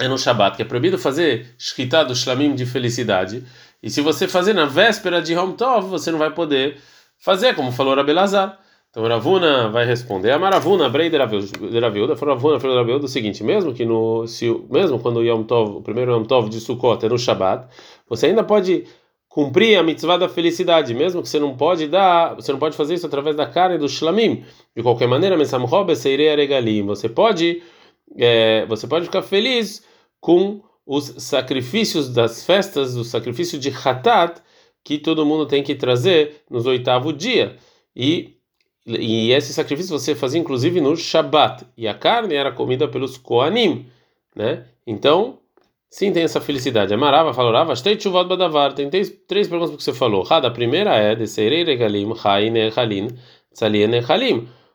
é 0.01 0.09
no 0.09 0.19
Shabat, 0.19 0.57
que 0.57 0.63
é 0.63 0.65
proibido 0.65 0.99
fazer 0.99 1.55
shkita 1.59 2.05
do 2.05 2.17
shlamim 2.17 2.55
de 2.55 2.67
felicidade. 2.67 3.45
E 3.83 3.91
se 3.91 4.01
você 4.01 4.27
fazer 4.27 4.55
na 4.55 4.65
véspera 4.65 5.23
de 5.23 5.35
Yom 5.35 5.53
Tov, 5.53 5.89
você 5.89 6.11
não 6.11 6.19
vai 6.19 6.31
poder 6.31 6.79
fazer, 7.19 7.55
como 7.55 7.71
falou 7.71 7.95
Rabelazar. 7.95 8.59
Então 8.91 9.07
Ravuna 9.07 9.69
vai 9.69 9.87
responder. 9.87 10.33
A 10.33 10.39
Maravuna, 10.39 10.89
Brei 10.89 11.09
de 11.09 11.17
Raviuda, 11.17 12.17
foi 12.17 12.29
Ravuna, 12.29 12.59
foi 12.59 12.75
Raviuda 12.75 13.05
o 13.05 13.09
seguinte: 13.09 13.45
mesmo 13.45 13.73
que 13.73 13.85
no, 13.85 14.27
se, 14.27 14.51
mesmo 14.69 14.99
quando 14.99 15.19
o 15.19 15.23
Yom 15.23 15.45
Tov, 15.45 15.77
o 15.77 15.83
primeiro 15.83 16.13
Yom 16.13 16.25
Tov 16.25 16.49
de 16.49 16.61
Sukkot 16.61 17.05
é 17.07 17.09
no 17.09 17.17
Shabat, 17.17 17.69
você 18.09 18.27
ainda 18.27 18.43
pode 18.43 18.85
cumprir 19.29 19.79
a 19.79 19.83
mitzvah 19.83 20.17
da 20.17 20.29
felicidade, 20.29 20.93
mesmo 20.93 21.23
que 21.23 21.29
você 21.29 21.39
não 21.39 21.57
pode 21.57 21.87
dar, 21.87 22.35
você 22.35 22.51
não 22.51 22.59
pode 22.59 22.77
fazer 22.77 22.95
isso 22.95 23.07
através 23.07 23.37
da 23.37 23.47
carne 23.47 23.79
do 23.79 23.89
shlamim. 23.89 24.45
De 24.77 24.83
qualquer 24.83 25.07
maneira, 25.07 25.37
você 25.37 27.09
pode, 27.09 27.63
é, 28.19 28.67
você 28.67 28.89
pode 28.89 29.05
ficar 29.05 29.23
feliz 29.23 29.89
com 30.21 30.63
os 30.87 31.15
sacrifícios 31.19 32.09
das 32.13 32.45
festas, 32.45 32.97
o 32.97 33.05
sacrifício 33.05 33.59
de 33.59 33.71
Hatat, 33.71 34.41
que 34.83 34.99
todo 34.99 35.27
mundo 35.27 35.47
tem 35.47 35.63
que 35.63 35.75
trazer 35.75 36.43
nos 36.51 36.67
oitavo 36.67 37.13
dia. 37.13 37.57
E, 37.95 38.37
e 38.87 39.33
esse 39.33 39.53
sacrifício 39.53 39.97
você 39.99 40.15
fazia 40.15 40.41
inclusive 40.41 40.81
no 40.81 40.97
Shabat. 40.97 41.67
E 41.77 41.87
a 41.87 41.95
carne 41.95 42.35
era 42.35 42.53
comida 42.53 42.89
pelos 42.89 43.17
Koanim. 43.17 43.87
Né? 44.35 44.65
Então, 44.87 45.39
sim, 45.89 46.13
tem 46.13 46.25
essa 46.25 46.41
felicidade. 46.41 46.95
Amarava, 46.95 47.33
falorava, 47.35 47.75
badavar. 48.25 48.73
Tem 48.73 48.89
três, 48.91 49.11
três 49.29 49.49
perguntas 49.49 49.77
que 49.77 49.83
você 49.83 49.93
falou. 49.93 50.27
A 50.29 50.51
primeira 50.51 50.97
é. 50.97 51.15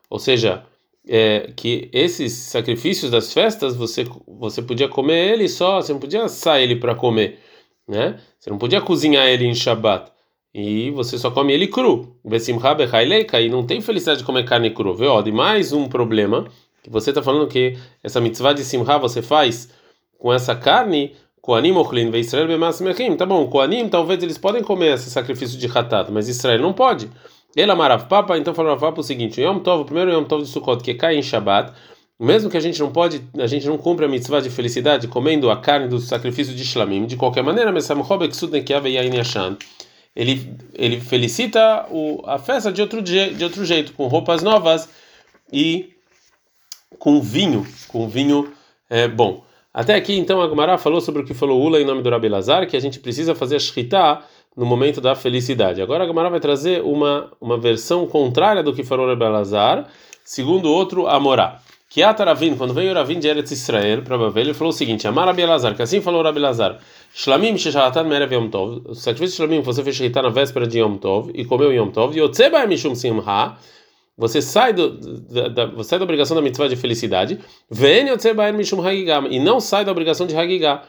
Ou 0.08 0.18
seja, 0.18 0.64
é, 1.08 1.52
que 1.54 1.88
esses 1.92 2.32
sacrifícios 2.32 3.10
das 3.10 3.32
festas 3.32 3.76
você 3.76 4.04
você 4.26 4.60
podia 4.62 4.88
comer 4.88 5.32
ele 5.32 5.48
só, 5.48 5.80
você 5.80 5.92
não 5.92 6.00
podia 6.00 6.24
assar 6.24 6.60
ele 6.60 6.76
para 6.76 6.94
comer, 6.94 7.38
né? 7.88 8.18
Você 8.38 8.50
não 8.50 8.58
podia 8.58 8.80
cozinhar 8.80 9.26
ele 9.26 9.46
em 9.46 9.54
Shabat 9.54 10.10
e 10.54 10.90
você 10.90 11.18
só 11.18 11.30
come 11.30 11.52
ele 11.52 11.68
cru. 11.68 12.16
E 12.24 13.48
não 13.48 13.66
tem 13.66 13.80
felicidade 13.80 14.20
de 14.20 14.24
comer 14.24 14.44
carne 14.44 14.70
cru. 14.70 14.94
Vê, 14.94 15.06
ó, 15.06 15.20
de 15.20 15.30
mais 15.30 15.72
um 15.72 15.86
problema 15.86 16.46
que 16.82 16.90
você 16.90 17.10
está 17.10 17.22
falando 17.22 17.46
que 17.46 17.76
essa 18.02 18.20
mitzvah 18.20 18.54
de 18.54 18.64
simcha 18.64 18.98
você 18.98 19.20
faz 19.20 19.68
com 20.18 20.32
essa 20.32 20.54
carne 20.56 21.14
Koanim 21.42 21.76
ochlin 21.76 22.10
Israel. 22.16 22.58
Tá 23.16 23.26
bom, 23.26 23.46
Koanim 23.48 23.88
talvez 23.88 24.22
eles 24.22 24.38
podem 24.38 24.62
comer 24.62 24.94
esse 24.94 25.10
sacrifício 25.10 25.58
de 25.58 25.66
hatat, 25.66 26.10
mas 26.10 26.28
Israel 26.28 26.62
não 26.62 26.72
pode. 26.72 27.08
Ele 27.56 27.72
amarav 27.72 28.06
papa, 28.06 28.36
então 28.36 28.54
falou 28.54 28.76
Rav 28.76 28.98
o 28.98 29.02
seguinte: 29.02 29.40
Yom 29.40 29.60
Tov, 29.60 29.82
o 29.82 29.84
primeiro 29.86 30.12
Yom 30.12 30.24
Tov 30.24 30.42
de 30.42 30.48
Sukkot, 30.48 30.84
que 30.84 30.92
cai 30.92 31.16
em 31.16 31.22
Shabbat, 31.22 31.72
mesmo 32.20 32.50
que 32.50 32.56
a 32.56 32.60
gente 32.60 32.78
não 32.78 32.92
pode, 32.92 33.22
a 33.38 33.46
gente 33.46 33.66
não 33.66 33.78
cumpre 33.78 34.04
a 34.04 34.08
mitzvah 34.08 34.40
de 34.40 34.50
felicidade 34.50 35.08
comendo 35.08 35.50
a 35.50 35.56
carne 35.56 35.88
do 35.88 35.98
sacrifício 35.98 36.54
de 36.54 36.62
Shlamim, 36.62 37.06
de 37.06 37.16
qualquer 37.16 37.42
maneira, 37.42 37.72
ele 40.14 40.54
ele 40.74 41.00
felicita 41.00 41.86
o, 41.90 42.22
a 42.26 42.38
festa 42.38 42.70
de 42.70 42.82
outro, 42.82 43.02
de 43.02 43.42
outro 43.42 43.64
jeito, 43.64 43.92
com 43.94 44.06
roupas 44.06 44.42
novas 44.42 44.88
e 45.52 45.94
com 46.98 47.20
vinho, 47.20 47.66
com 47.88 48.08
vinho 48.08 48.52
é, 48.88 49.08
bom. 49.08 49.44
Até 49.72 49.94
aqui, 49.94 50.16
então, 50.16 50.40
a 50.40 50.46
Gumara 50.46 50.78
falou 50.78 51.02
sobre 51.02 51.20
o 51.20 51.24
que 51.24 51.34
falou 51.34 51.60
Ula 51.60 51.78
em 51.78 51.84
nome 51.84 52.00
do 52.00 52.08
Rabi 52.08 52.30
Lazar, 52.30 52.66
que 52.66 52.78
a 52.78 52.80
gente 52.80 52.98
precisa 52.98 53.34
fazer 53.34 53.56
a 53.56 53.58
shritá 53.58 54.24
no 54.56 54.64
momento 54.64 55.00
da 55.00 55.14
felicidade. 55.14 55.82
Agora 55.82 56.04
a 56.04 56.06
Gemara 56.06 56.30
vai 56.30 56.40
trazer 56.40 56.82
uma, 56.82 57.30
uma 57.40 57.58
versão 57.58 58.06
contrária 58.06 58.62
do 58.62 58.72
que 58.72 58.82
falou 58.82 59.06
Rebbe 59.06 59.28
Lazar, 59.28 59.86
segundo 60.24 60.70
outro 60.70 61.06
Amorá. 61.06 61.60
Que 61.88 62.02
Ataravin, 62.02 62.56
quando 62.56 62.74
veio 62.74 62.92
Ravin 62.92 63.18
de 63.18 63.28
Eretz 63.28 63.52
Israel 63.52 64.02
para 64.02 64.18
Babel, 64.18 64.42
ele 64.42 64.54
falou 64.54 64.70
o 64.70 64.76
seguinte: 64.76 65.06
Amar 65.06 65.26
Rabi 65.26 65.42
que 65.76 65.82
assim 65.82 66.00
falou 66.00 66.22
Rabi 66.22 66.40
Shlamim 67.14 67.56
sheshahatan 67.56 68.04
merev 68.04 68.34
Yom 68.34 68.48
Tov, 68.48 68.82
o 68.84 68.94
sacrifício 68.94 69.36
Shlamim 69.36 69.60
que 69.60 69.66
você 69.66 69.82
fez 69.84 69.96
sheitar 69.96 70.22
na 70.22 70.28
véspera 70.28 70.66
de 70.66 70.80
Yom 70.80 70.98
Tov 70.98 71.30
e 71.32 71.44
comeu 71.44 71.72
Yom 71.72 71.90
Tov, 71.90 72.18
Yotzeba 72.18 72.66
Mishum 72.66 72.94
Simha, 72.94 73.56
você 74.18 74.42
sai, 74.42 74.72
do, 74.72 74.90
da, 74.90 75.48
da, 75.48 75.66
você 75.66 75.90
sai 75.90 75.98
da 75.98 76.04
obrigação 76.04 76.34
da 76.34 76.42
mitzvah 76.42 76.68
de 76.68 76.76
felicidade, 76.76 77.38
Ven 77.70 78.08
Yotzeba 78.08 78.50
Mishum 78.52 78.86
Hagigah, 78.86 79.26
e 79.30 79.38
não 79.38 79.60
sai 79.60 79.84
da 79.84 79.92
obrigação 79.92 80.26
de 80.26 80.36
Hagigah. 80.36 80.82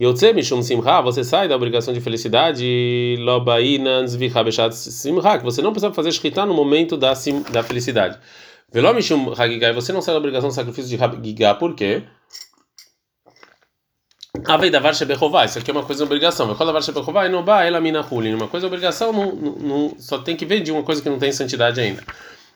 Yotze 0.00 0.32
Mishum 0.32 0.62
Simcha, 0.62 1.02
você 1.02 1.22
sai 1.22 1.46
da 1.46 1.54
obrigação 1.54 1.92
de 1.92 2.00
felicidade, 2.00 3.16
Lobainan 3.18 4.06
Zvicha 4.06 4.42
Beshat 4.42 4.74
Simcha, 4.74 5.36
que 5.36 5.44
você 5.44 5.60
não 5.60 5.72
precisa 5.72 5.92
fazer 5.92 6.10
shkita 6.10 6.46
no 6.46 6.54
momento 6.54 6.96
da, 6.96 7.14
sim, 7.14 7.42
da 7.52 7.62
felicidade. 7.62 8.18
Veló 8.72 8.94
Mishum 8.94 9.34
Hagigah, 9.36 9.74
você 9.74 9.92
não 9.92 10.00
sai 10.00 10.14
da 10.14 10.18
obrigação 10.18 10.48
de 10.48 10.54
sacrifício 10.54 10.88
de 10.88 11.04
Hagigah, 11.04 11.54
por 11.54 11.74
quê? 11.74 12.02
Avei 14.46 14.70
da 14.70 14.80
Varsha 14.80 15.04
Bechová, 15.04 15.44
isso 15.44 15.58
aqui 15.58 15.70
é 15.70 15.74
uma 15.74 15.84
coisa 15.84 16.02
obrigação. 16.02 16.54
Varsha 16.54 16.92
Bechová, 16.92 17.28
não 17.28 17.44
ela 17.60 17.78
mina. 17.78 18.00
Uma 18.10 18.48
coisa 18.48 18.66
obrigação, 18.66 19.12
não, 19.12 19.32
não, 19.34 19.94
só 19.98 20.16
tem 20.16 20.34
que 20.34 20.46
ver 20.46 20.60
de 20.60 20.72
uma 20.72 20.82
coisa 20.82 21.02
que 21.02 21.10
não 21.10 21.18
tem 21.18 21.30
santidade 21.30 21.78
ainda. 21.78 22.02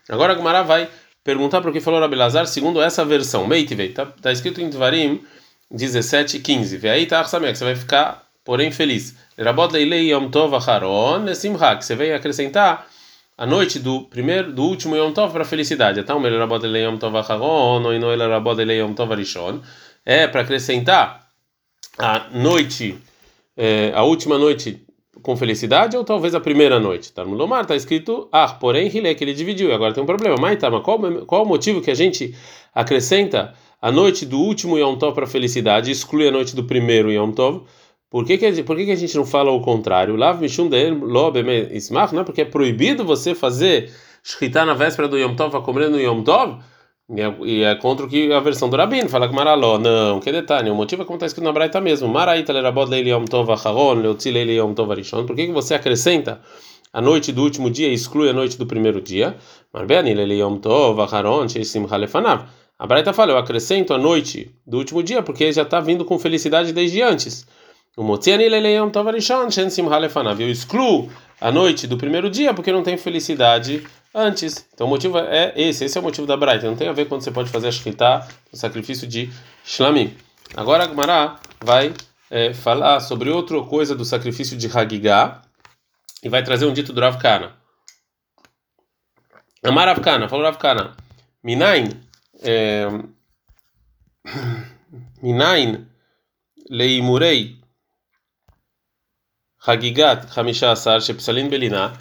Agora 0.08 0.32
a 0.32 0.36
Gumara 0.36 0.62
vai 0.62 0.88
perguntar 1.22 1.60
para 1.60 1.68
o 1.68 1.72
que 1.74 1.80
falou 1.80 2.00
Rabelazar, 2.00 2.46
segundo 2.46 2.80
essa 2.80 3.04
versão. 3.04 3.46
Meitivei, 3.46 3.88
está 3.88 4.06
tá 4.06 4.32
escrito 4.32 4.62
em 4.62 4.70
Dvarim 4.70 5.20
17 5.70 6.36
e 6.36 6.40
15. 6.40 6.76
Vê 6.76 6.90
aí, 6.90 7.06
tá, 7.06 7.22
você 7.22 7.38
vai 7.38 7.74
ficar, 7.74 8.26
porém, 8.44 8.70
feliz. 8.70 9.14
Yom 9.38 10.30
você 11.80 11.96
vem 11.96 12.12
acrescentar 12.12 12.86
a 13.36 13.44
noite 13.44 13.80
do 13.80 14.02
primeiro, 14.02 14.52
do 14.52 14.62
último 14.62 14.94
yom 14.96 15.12
tov 15.12 15.32
para 15.32 15.44
felicidade. 15.44 15.98
Então, 15.98 16.20
melhor 16.20 16.46
yom 16.48 16.98
ou 17.84 17.92
yom 17.92 18.94
tov 18.94 19.12
arishon. 19.12 19.60
É 20.06 20.26
para 20.28 20.42
acrescentar 20.42 21.26
a 21.98 22.28
noite, 22.30 22.96
é, 23.56 23.92
a 23.94 24.02
última 24.02 24.38
noite 24.38 24.84
com 25.22 25.36
felicidade 25.36 25.96
ou 25.96 26.04
talvez 26.04 26.34
a 26.34 26.40
primeira 26.40 26.78
noite. 26.78 27.12
Tá 27.12 27.24
no 27.24 27.34
Lomar 27.34 27.62
está 27.62 27.74
escrito 27.74 28.28
ah, 28.30 28.48
porém 28.48 28.88
Rilé 28.88 29.14
que 29.14 29.24
ele 29.24 29.32
dividiu. 29.32 29.70
E 29.70 29.72
agora 29.72 29.92
tem 29.92 30.02
um 30.02 30.06
problema. 30.06 30.36
Tá, 30.56 30.70
mas 30.70 30.82
qual, 30.82 30.98
qual 31.24 31.42
o 31.42 31.46
motivo 31.46 31.80
que 31.80 31.90
a 31.90 31.94
gente 31.94 32.36
acrescenta 32.74 33.54
a 33.84 33.92
noite 33.92 34.24
do 34.24 34.38
último 34.38 34.78
Yom 34.78 34.96
Tov 34.96 35.14
para 35.14 35.26
felicidade 35.26 35.90
exclui 35.90 36.26
a 36.26 36.30
noite 36.30 36.56
do 36.56 36.64
primeiro 36.64 37.12
Yom 37.12 37.32
Tov. 37.32 37.64
Por 38.08 38.24
que, 38.24 38.38
que, 38.38 38.62
por 38.62 38.76
que, 38.76 38.86
que 38.86 38.92
a 38.92 38.96
gente 38.96 39.14
não 39.14 39.26
fala 39.26 39.50
o 39.50 39.60
contrário? 39.60 40.16
Lav 40.16 40.40
Mishum 40.40 40.70
Ismach, 41.70 42.14
não 42.14 42.22
é 42.22 42.24
porque 42.24 42.40
é 42.40 42.44
proibido 42.46 43.04
você 43.04 43.34
fazer 43.34 43.92
shkita 44.22 44.64
na 44.64 44.72
véspera 44.72 45.06
do 45.06 45.18
Yom 45.18 45.34
Tov, 45.36 45.54
a 45.54 45.60
comer 45.60 45.90
no 45.90 46.00
Yom 46.00 46.22
Tov? 46.22 46.62
E 47.44 47.62
é 47.62 47.74
contra 47.74 48.06
o 48.06 48.08
que 48.08 48.32
a 48.32 48.40
versão 48.40 48.70
do 48.70 48.76
Rabino 48.78 49.10
fala 49.10 49.28
que 49.28 49.34
Maraló, 49.34 49.78
não, 49.78 50.18
que 50.18 50.32
detalhe, 50.32 50.70
o 50.70 50.74
motivo 50.74 51.02
é 51.02 51.04
como 51.04 51.18
está 51.18 51.26
escrito 51.26 51.44
na 51.44 51.52
Braita 51.52 51.78
mesmo. 51.78 52.08
Maraita 52.08 52.54
lerabod 52.54 52.88
leili 52.88 53.10
yom 53.10 53.26
tov 53.26 53.50
acharon, 53.52 54.00
leotzi 54.00 54.30
leili 54.30 54.56
yom 54.56 54.72
tov 54.72 54.90
arishon. 54.92 55.26
Por 55.26 55.36
que, 55.36 55.48
que 55.48 55.52
você 55.52 55.74
acrescenta 55.74 56.40
a 56.90 57.02
noite 57.02 57.32
do 57.32 57.42
último 57.42 57.68
dia 57.68 57.88
e 57.88 57.92
exclui 57.92 58.30
a 58.30 58.32
noite 58.32 58.56
do 58.56 58.64
primeiro 58.64 59.02
dia? 59.02 59.36
Marbeani 59.74 60.14
leili 60.14 60.38
yom 60.38 60.56
tov 60.56 60.98
acharon, 61.02 61.46
sheisim 61.50 61.86
halefanav. 61.86 62.46
A 62.84 62.86
Braita 62.86 63.14
fala, 63.14 63.32
eu 63.32 63.38
acrescento 63.38 63.94
a 63.94 63.98
noite 63.98 64.54
do 64.66 64.76
último 64.76 65.02
dia 65.02 65.22
porque 65.22 65.50
já 65.50 65.62
está 65.62 65.80
vindo 65.80 66.04
com 66.04 66.18
felicidade 66.18 66.70
desde 66.70 67.00
antes. 67.00 67.46
Eu 67.96 68.04
excluo 70.50 71.10
a 71.40 71.50
noite 71.50 71.86
do 71.86 71.96
primeiro 71.96 72.28
dia 72.28 72.52
porque 72.52 72.70
não 72.70 72.82
tem 72.82 72.98
felicidade 72.98 73.86
antes. 74.14 74.68
Então 74.74 74.86
o 74.86 74.90
motivo 74.90 75.16
é 75.16 75.54
esse, 75.56 75.86
esse 75.86 75.96
é 75.96 76.00
o 76.02 76.04
motivo 76.04 76.26
da 76.26 76.36
Braita. 76.36 76.66
Não 76.66 76.76
tem 76.76 76.86
a 76.86 76.92
ver 76.92 77.08
quando 77.08 77.22
você 77.22 77.30
pode 77.30 77.48
fazer 77.48 77.68
a 77.68 77.72
shkita, 77.72 78.28
o 78.52 78.56
sacrifício 78.58 79.08
de 79.08 79.32
shlamim. 79.64 80.14
Agora 80.54 80.84
a 80.84 80.86
Gmará 80.86 81.40
vai 81.64 81.94
é, 82.30 82.52
falar 82.52 83.00
sobre 83.00 83.30
outra 83.30 83.62
coisa 83.62 83.94
do 83.94 84.04
sacrifício 84.04 84.58
de 84.58 84.66
Hagigah 84.66 85.40
e 86.22 86.28
vai 86.28 86.42
trazer 86.42 86.66
um 86.66 86.72
dito 86.74 86.92
do 86.92 87.00
Rav 87.00 87.16
Kana. 87.16 87.54
Amar 89.62 89.88
Rav 89.88 90.02
Kana, 90.02 90.28
falou 90.28 90.44
Rav 90.44 90.58
Kana. 90.58 90.94
Minain 91.42 92.03
é, 92.44 92.86
Minain 95.22 95.86
leimurei 96.70 97.58
Hagigat 99.66 100.26
Hamisha 100.38 100.70
Asar 100.70 101.00
Shepsalin 101.00 101.48
Beliná 101.48 101.92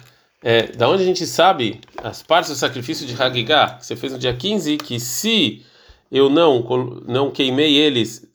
é, 0.44 0.66
da 0.66 0.90
onde 0.90 1.02
a 1.02 1.06
gente 1.06 1.26
sabe 1.26 1.80
as 2.02 2.22
partes 2.22 2.50
do 2.50 2.56
sacrifício 2.56 3.06
de 3.06 3.20
Hagigah, 3.20 3.78
que 3.78 3.86
você 3.86 3.96
fez 3.96 4.12
no 4.12 4.18
dia 4.18 4.36
15, 4.36 4.76
que 4.76 5.00
se 5.00 5.64
eu 6.12 6.28
não 6.28 6.60
não 7.08 7.30
queimei 7.30 7.74
eles, 7.76 8.30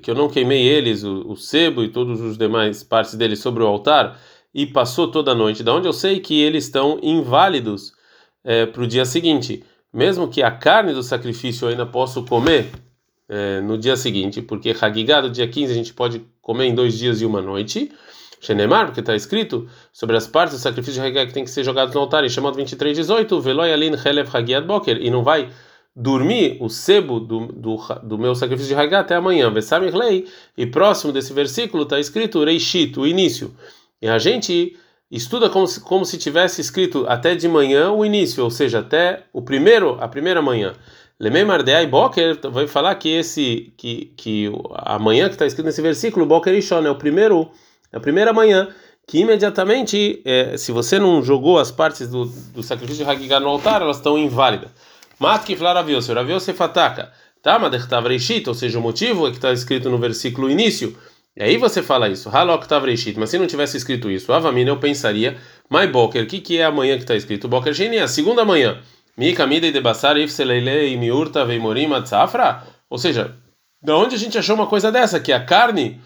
que 0.00 0.08
eu 0.08 0.14
não 0.14 0.28
queimei 0.28 0.62
eles, 0.62 1.02
o, 1.02 1.32
o 1.32 1.36
sebo 1.36 1.82
e 1.82 1.88
todos 1.88 2.20
os 2.20 2.38
demais 2.38 2.84
partes 2.84 3.16
deles 3.16 3.40
sobre 3.40 3.64
o 3.64 3.66
altar, 3.66 4.16
e 4.54 4.64
passou 4.64 5.10
toda 5.10 5.32
a 5.32 5.34
noite, 5.34 5.64
da 5.64 5.74
onde 5.74 5.88
eu 5.88 5.92
sei 5.92 6.20
que 6.20 6.40
eles 6.40 6.66
estão 6.66 7.00
inválidos 7.02 7.92
é, 8.44 8.66
para 8.66 8.82
o 8.82 8.86
dia 8.86 9.04
seguinte, 9.04 9.64
mesmo 9.92 10.28
que 10.28 10.42
a 10.42 10.50
carne 10.50 10.92
do 10.92 11.02
sacrifício 11.02 11.66
eu 11.66 11.70
ainda 11.70 11.86
posso 11.86 12.24
comer 12.24 12.70
é, 13.28 13.60
no 13.60 13.78
dia 13.78 13.96
seguinte, 13.96 14.42
porque 14.42 14.74
Hagigah 14.78 15.22
do 15.22 15.30
dia 15.30 15.46
15 15.46 15.72
a 15.72 15.74
gente 15.74 15.94
pode 15.94 16.24
comer 16.42 16.66
em 16.66 16.74
dois 16.74 16.98
dias 16.98 17.20
e 17.20 17.24
uma 17.24 17.40
noite, 17.40 17.92
Shenemar, 18.40 18.86
porque 18.86 19.00
está 19.00 19.14
escrito 19.14 19.68
sobre 19.92 20.16
as 20.16 20.26
partes 20.26 20.56
do 20.56 20.60
sacrifício 20.60 21.00
de 21.00 21.06
Haggai 21.06 21.26
que 21.26 21.34
tem 21.34 21.44
que 21.44 21.50
ser 21.50 21.62
jogados 21.62 21.94
no 21.94 22.00
altar, 22.00 22.24
em 22.24 22.28
chamado 22.28 22.56
23, 22.56 22.96
18, 22.96 23.40
Veloy 23.40 23.72
Alin 23.72 23.92
Helev 23.92 24.28
Hagiad 24.34 24.66
Boker, 24.66 24.98
e 25.00 25.10
não 25.10 25.22
vai 25.22 25.50
dormir 25.94 26.56
o 26.60 26.70
sebo 26.70 27.20
do, 27.20 27.46
do, 27.48 27.76
do 28.02 28.18
meu 28.18 28.34
sacrifício 28.34 28.74
de 28.74 28.80
Haggai 28.80 29.00
até 29.00 29.14
amanhã. 29.14 29.50
Vesamir 29.50 29.94
Lei, 29.94 30.26
e 30.56 30.66
próximo 30.66 31.12
desse 31.12 31.32
versículo 31.32 31.82
está 31.82 32.00
escrito 32.00 32.42
Reishit, 32.42 32.98
o 32.98 33.06
início. 33.06 33.54
E 34.00 34.08
a 34.08 34.18
gente 34.18 34.76
estuda 35.16 35.50
como 35.50 35.66
se, 35.66 35.80
como 35.80 36.04
se 36.04 36.18
tivesse 36.18 36.60
escrito 36.60 37.04
até 37.08 37.34
de 37.34 37.48
manhã 37.48 37.90
o 37.90 38.04
início, 38.04 38.44
ou 38.44 38.50
seja, 38.50 38.78
até 38.78 39.24
o 39.32 39.42
primeiro, 39.42 39.96
a 40.00 40.08
primeira 40.08 40.40
manhã. 40.40 40.74
Lemei 41.18 41.44
Mardeai 41.44 41.86
Boker 41.86 42.38
vai 42.50 42.66
falar 42.66 42.94
que 42.94 43.08
esse 43.08 43.74
que 43.76 44.12
que 44.16 44.52
a 44.72 44.98
manhã 44.98 45.28
que 45.28 45.34
está 45.34 45.46
escrito 45.46 45.66
nesse 45.66 45.82
versículo, 45.82 46.24
Boker 46.24 46.54
Ishon, 46.54 46.86
é 46.86 46.90
o 46.90 46.94
primeiro 46.94 47.50
a 47.92 48.00
primeira 48.00 48.32
manhã, 48.32 48.68
que 49.06 49.18
imediatamente, 49.18 50.22
é, 50.24 50.56
se 50.56 50.70
você 50.70 50.98
não 50.98 51.22
jogou 51.22 51.58
as 51.58 51.70
partes 51.70 52.08
do, 52.08 52.26
do 52.26 52.62
sacrifício 52.62 53.04
de 53.04 53.10
Hagigah 53.10 53.40
no 53.40 53.48
altar, 53.48 53.82
elas 53.82 53.96
estão 53.96 54.16
inválidas. 54.16 54.70
Mat 55.18 55.44
que 55.44 55.56
flaraviose, 55.56 56.12
raviose 56.12 56.52
fataka. 56.52 57.12
Tá, 57.42 57.58
madechtav 57.58 58.06
reishit, 58.06 58.48
ou 58.48 58.54
seja, 58.54 58.78
o 58.78 58.82
motivo 58.82 59.26
é 59.26 59.30
que 59.30 59.36
está 59.36 59.52
escrito 59.52 59.90
no 59.90 59.98
versículo 59.98 60.48
início. 60.48 60.96
E 61.36 61.42
aí 61.42 61.56
você 61.56 61.82
fala 61.82 62.08
isso, 62.08 62.28
halok 62.28 62.66
tav 62.66 62.84
reishit, 62.84 63.18
mas 63.18 63.30
se 63.30 63.38
não 63.38 63.46
tivesse 63.46 63.76
escrito 63.76 64.10
isso, 64.10 64.32
avamina 64.32 64.70
eu 64.70 64.78
pensaria, 64.78 65.38
mai 65.68 65.86
boker, 65.86 66.24
o 66.24 66.26
que, 66.26 66.40
que 66.40 66.58
é 66.58 66.64
a 66.64 66.72
manhã 66.72 66.96
que 66.96 67.04
está 67.04 67.14
escrito? 67.14 67.48
Boker 67.48 67.72
sheni, 67.72 67.98
a 67.98 68.08
segunda 68.08 68.44
manhã. 68.44 68.82
Mi 69.16 69.32
kamida 69.34 69.66
e 69.66 69.72
debassar 69.72 70.16
if 70.16 70.30
seleile 70.30 70.96
miurta 70.96 71.44
veimorim 71.44 71.92
atzafra. 71.92 72.62
Ou 72.88 72.98
seja, 72.98 73.36
da 73.82 73.96
onde 73.96 74.14
a 74.14 74.18
gente 74.18 74.38
achou 74.38 74.54
uma 74.54 74.66
coisa 74.66 74.90
dessa? 74.90 75.20
Que 75.20 75.32
a 75.32 75.44
carne, 75.44 76.00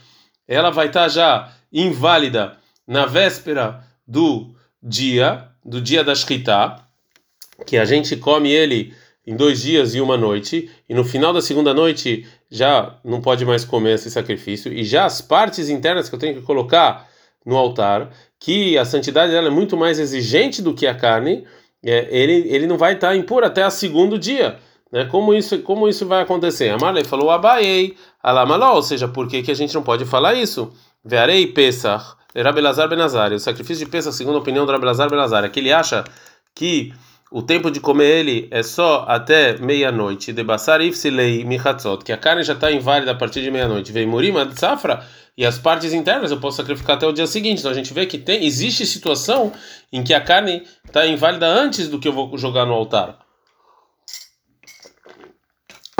ela 0.46 0.70
vai 0.70 0.88
estar 0.88 1.02
tá 1.02 1.08
já 1.08 1.52
inválida 1.72 2.56
na 2.86 3.06
véspera 3.06 3.84
do 4.06 4.54
dia, 4.82 5.48
do 5.64 5.80
dia 5.80 6.04
da 6.04 6.14
Shkita, 6.14 6.76
que 7.66 7.76
a 7.76 7.84
gente 7.84 8.16
come 8.16 8.50
ele 8.50 8.94
em 9.26 9.36
dois 9.36 9.62
dias 9.62 9.94
e 9.94 10.00
uma 10.00 10.16
noite, 10.16 10.70
e 10.88 10.94
no 10.94 11.02
final 11.02 11.32
da 11.32 11.40
segunda 11.40 11.72
noite 11.72 12.26
já 12.54 12.94
não 13.04 13.20
pode 13.20 13.44
mais 13.44 13.64
comer 13.64 13.94
esse 13.94 14.08
sacrifício, 14.08 14.72
e 14.72 14.84
já 14.84 15.04
as 15.04 15.20
partes 15.20 15.68
internas 15.68 16.08
que 16.08 16.14
eu 16.14 16.18
tenho 16.18 16.36
que 16.36 16.42
colocar 16.42 17.08
no 17.44 17.56
altar, 17.56 18.10
que 18.38 18.78
a 18.78 18.84
santidade 18.84 19.32
dela 19.32 19.48
é 19.48 19.50
muito 19.50 19.76
mais 19.76 19.98
exigente 19.98 20.62
do 20.62 20.72
que 20.72 20.86
a 20.86 20.94
carne, 20.94 21.44
é, 21.84 22.06
ele, 22.10 22.48
ele 22.48 22.68
não 22.68 22.78
vai 22.78 22.94
estar 22.94 23.16
impuro 23.16 23.44
até 23.44 23.66
o 23.66 23.70
segundo 23.70 24.16
dia. 24.16 24.58
Né? 24.92 25.04
Como, 25.06 25.34
isso, 25.34 25.58
como 25.62 25.88
isso 25.88 26.06
vai 26.06 26.22
acontecer? 26.22 26.70
A 26.70 26.78
Marley 26.78 27.04
falou 27.04 27.28
abaiei, 27.28 27.96
alamaló, 28.22 28.76
ou 28.76 28.82
seja, 28.82 29.08
por 29.08 29.26
que, 29.26 29.42
que 29.42 29.50
a 29.50 29.54
gente 29.54 29.74
não 29.74 29.82
pode 29.82 30.04
falar 30.04 30.34
isso? 30.34 30.72
Vearei 31.04 31.48
Pesach, 31.48 32.14
Rabelazar 32.36 32.88
Benazar. 32.88 33.32
O 33.32 33.40
sacrifício 33.40 33.84
de 33.84 33.90
Pesach, 33.90 34.14
segundo 34.14 34.36
a 34.36 34.40
opinião 34.40 34.64
do 34.64 34.70
Rabelazar 34.70 35.10
Benazar, 35.10 35.50
que 35.50 35.58
ele 35.58 35.72
acha 35.72 36.04
que 36.54 36.92
o 37.34 37.42
tempo 37.42 37.68
de 37.68 37.80
comer 37.80 38.20
ele 38.20 38.46
é 38.48 38.62
só 38.62 39.04
até 39.08 39.58
meia-noite. 39.58 40.32
Debassar 40.32 40.80
ifsilei 40.80 41.44
michatzot, 41.44 42.04
que 42.04 42.12
a 42.12 42.16
carne 42.16 42.44
já 42.44 42.52
está 42.52 42.70
inválida 42.70 43.10
a 43.10 43.14
partir 43.16 43.42
de 43.42 43.50
meia-noite. 43.50 43.90
Vem 43.90 44.06
murima 44.06 44.46
de 44.46 44.56
safra 44.56 45.04
e 45.36 45.44
as 45.44 45.58
partes 45.58 45.92
internas 45.92 46.30
eu 46.30 46.38
posso 46.38 46.58
sacrificar 46.58 46.94
até 46.94 47.08
o 47.08 47.12
dia 47.12 47.26
seguinte. 47.26 47.58
Então 47.58 47.72
a 47.72 47.74
gente 47.74 47.92
vê 47.92 48.06
que 48.06 48.18
tem 48.18 48.44
existe 48.44 48.86
situação 48.86 49.52
em 49.92 50.04
que 50.04 50.14
a 50.14 50.20
carne 50.20 50.62
está 50.86 51.04
inválida 51.08 51.48
antes 51.48 51.88
do 51.88 51.98
que 51.98 52.06
eu 52.06 52.12
vou 52.12 52.38
jogar 52.38 52.66
no 52.66 52.72
altar. 52.72 53.18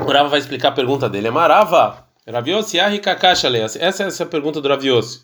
O 0.07 0.13
Rava 0.13 0.29
vai 0.29 0.39
explicar 0.39 0.69
a 0.69 0.73
pergunta 0.73 1.09
dele. 1.09 1.27
É 1.27 1.31
Marava. 1.33 2.07
Raviosi 2.29 2.79
ahi 2.79 3.01
kakashale. 3.01 3.59
Essa 3.59 4.05
é 4.05 4.07
essa 4.07 4.25
pergunta 4.25 4.61
do 4.61 4.69
Raviosi. 4.69 5.23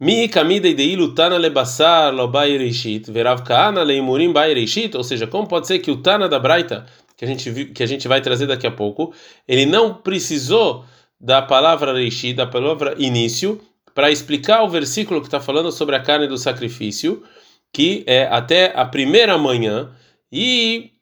Mi 0.00 0.28
kamida 0.28 0.66
ideilu 0.66 1.14
tana 1.14 1.36
lebassar 1.36 2.14
lo 2.14 2.26
bairishit, 2.26 3.10
verav 3.12 3.44
kaana 3.44 3.84
leimurim 3.84 4.32
bairishit, 4.32 4.96
ou 4.96 5.04
seja, 5.04 5.26
como 5.26 5.46
pode 5.46 5.66
ser 5.66 5.78
que 5.78 5.90
o 5.90 5.98
tana 5.98 6.26
da 6.26 6.38
Braita, 6.38 6.86
que 7.18 7.24
a 7.26 7.28
gente 7.28 7.66
que 7.66 7.82
a 7.82 7.86
gente 7.86 8.08
vai 8.08 8.22
trazer 8.22 8.46
daqui 8.46 8.66
a 8.66 8.70
pouco, 8.70 9.12
ele 9.46 9.66
não 9.66 9.92
precisou 9.92 10.86
da 11.20 11.42
palavra 11.42 11.92
reishit, 11.92 12.32
da 12.32 12.46
palavra 12.46 12.94
início, 12.96 13.60
para 13.94 14.10
explicar 14.10 14.62
o 14.62 14.70
versículo 14.70 15.20
que 15.20 15.26
está 15.26 15.38
falando 15.38 15.70
sobre 15.70 15.94
a 15.94 16.00
carne 16.00 16.26
do 16.26 16.38
sacrifício, 16.38 17.22
que 17.70 18.02
é 18.06 18.26
até 18.26 18.72
a 18.74 18.86
primeira 18.86 19.36
manhã, 19.36 19.90
e 20.32 20.92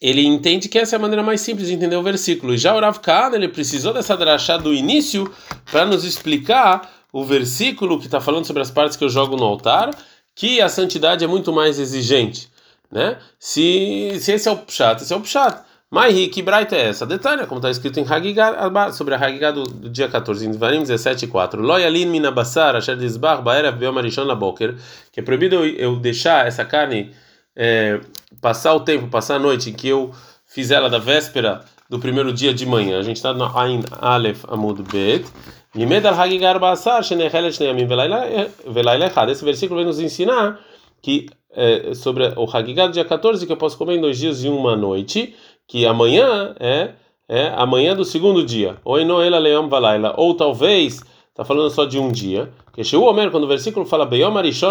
ele 0.00 0.24
entende 0.24 0.70
que 0.70 0.78
essa 0.78 0.96
é 0.96 0.98
a 0.98 1.00
maneira 1.00 1.22
mais 1.22 1.42
simples 1.42 1.68
de 1.68 1.74
entender 1.74 1.96
o 1.96 2.02
versículo. 2.02 2.54
E 2.54 2.56
já 2.56 2.74
o 2.74 2.80
Rav 2.80 2.98
ele 3.34 3.48
precisou 3.48 3.92
dessa 3.92 4.16
drachá 4.16 4.56
do 4.56 4.72
início 4.72 5.30
para 5.70 5.84
nos 5.84 6.02
explicar 6.02 6.99
o 7.12 7.24
versículo 7.24 7.98
que 7.98 8.06
está 8.06 8.20
falando 8.20 8.44
sobre 8.44 8.62
as 8.62 8.70
partes 8.70 8.96
que 8.96 9.04
eu 9.04 9.08
jogo 9.08 9.36
no 9.36 9.44
altar, 9.44 9.90
que 10.34 10.60
a 10.60 10.68
santidade 10.68 11.24
é 11.24 11.26
muito 11.26 11.52
mais 11.52 11.78
exigente, 11.78 12.48
né? 12.90 13.18
Se, 13.38 14.16
se 14.20 14.32
esse 14.32 14.48
é 14.48 14.52
o 14.52 14.56
pshat, 14.56 15.02
esse 15.02 15.12
é 15.12 15.16
o 15.16 15.20
pshat. 15.20 15.62
Mai 15.90 16.28
que 16.28 16.40
braita 16.40 16.76
é 16.76 16.88
essa? 16.88 17.04
Detalhe, 17.04 17.44
como 17.46 17.58
está 17.58 17.68
escrito 17.68 17.98
em 17.98 18.06
Hagigah, 18.08 18.92
sobre 18.92 19.12
a 19.12 19.18
Hagigah 19.18 19.50
do, 19.50 19.64
do, 19.64 19.90
dia 19.90 20.08
14, 20.08 20.46
em 20.46 20.52
Devarim 20.52 20.78
17 20.80 21.24
e 21.24 21.28
4. 21.28 21.60
Loyalin 21.60 22.06
minabassar, 22.06 22.76
asher 22.76 22.96
disbar, 22.96 23.42
baerav 23.42 23.76
beom 23.76 23.98
arishon 23.98 24.22
laboker, 24.22 24.76
que 25.10 25.18
é 25.18 25.22
proibido 25.22 25.56
eu, 25.56 25.66
eu 25.66 25.96
deixar 25.96 26.46
essa 26.46 26.64
carne 26.64 27.12
é, 27.56 27.98
passar 28.40 28.72
o 28.74 28.80
tempo, 28.80 29.08
passar 29.08 29.34
a 29.34 29.38
noite 29.40 29.70
em 29.70 29.72
que 29.72 29.88
eu 29.88 30.14
fiz 30.46 30.70
ela 30.70 30.88
da 30.88 30.98
véspera 30.98 31.64
do 31.90 31.98
primeiro 31.98 32.32
dia 32.32 32.54
de 32.54 32.64
manhã. 32.64 32.98
A 32.98 33.02
gente 33.02 33.16
está 33.16 33.34
no 33.34 33.44
Ain 33.58 33.82
Aleph 34.00 34.44
Amud 34.48 34.82
Bet. 34.84 35.26
Esse 39.32 39.44
versículo 39.44 39.80
vai 39.80 39.84
nos 39.84 39.98
ensinar 39.98 40.60
que 41.02 41.26
é, 41.52 41.92
sobre 41.94 42.32
o 42.36 42.48
Hagigah 42.50 42.86
do 42.86 42.92
dia 42.92 43.04
14 43.04 43.44
que 43.44 43.52
eu 43.52 43.56
posso 43.56 43.76
comer 43.76 43.96
em 43.96 44.00
dois 44.00 44.16
dias 44.18 44.44
e 44.44 44.48
uma 44.48 44.76
noite, 44.76 45.34
que 45.66 45.84
amanhã 45.84 46.54
é 46.60 46.92
é 47.28 47.52
amanhã 47.56 47.94
do 47.94 48.04
segundo 48.04 48.44
dia. 48.44 48.76
Ou 50.16 50.34
talvez 50.34 51.00
Está 51.40 51.44
falando 51.44 51.70
só 51.70 51.86
de 51.86 51.98
um 51.98 52.12
dia. 52.12 52.50
Que 52.70 52.82
Omer, 52.96 53.30
quando 53.30 53.44
o 53.44 53.48
versículo 53.48 53.86
fala 53.86 54.04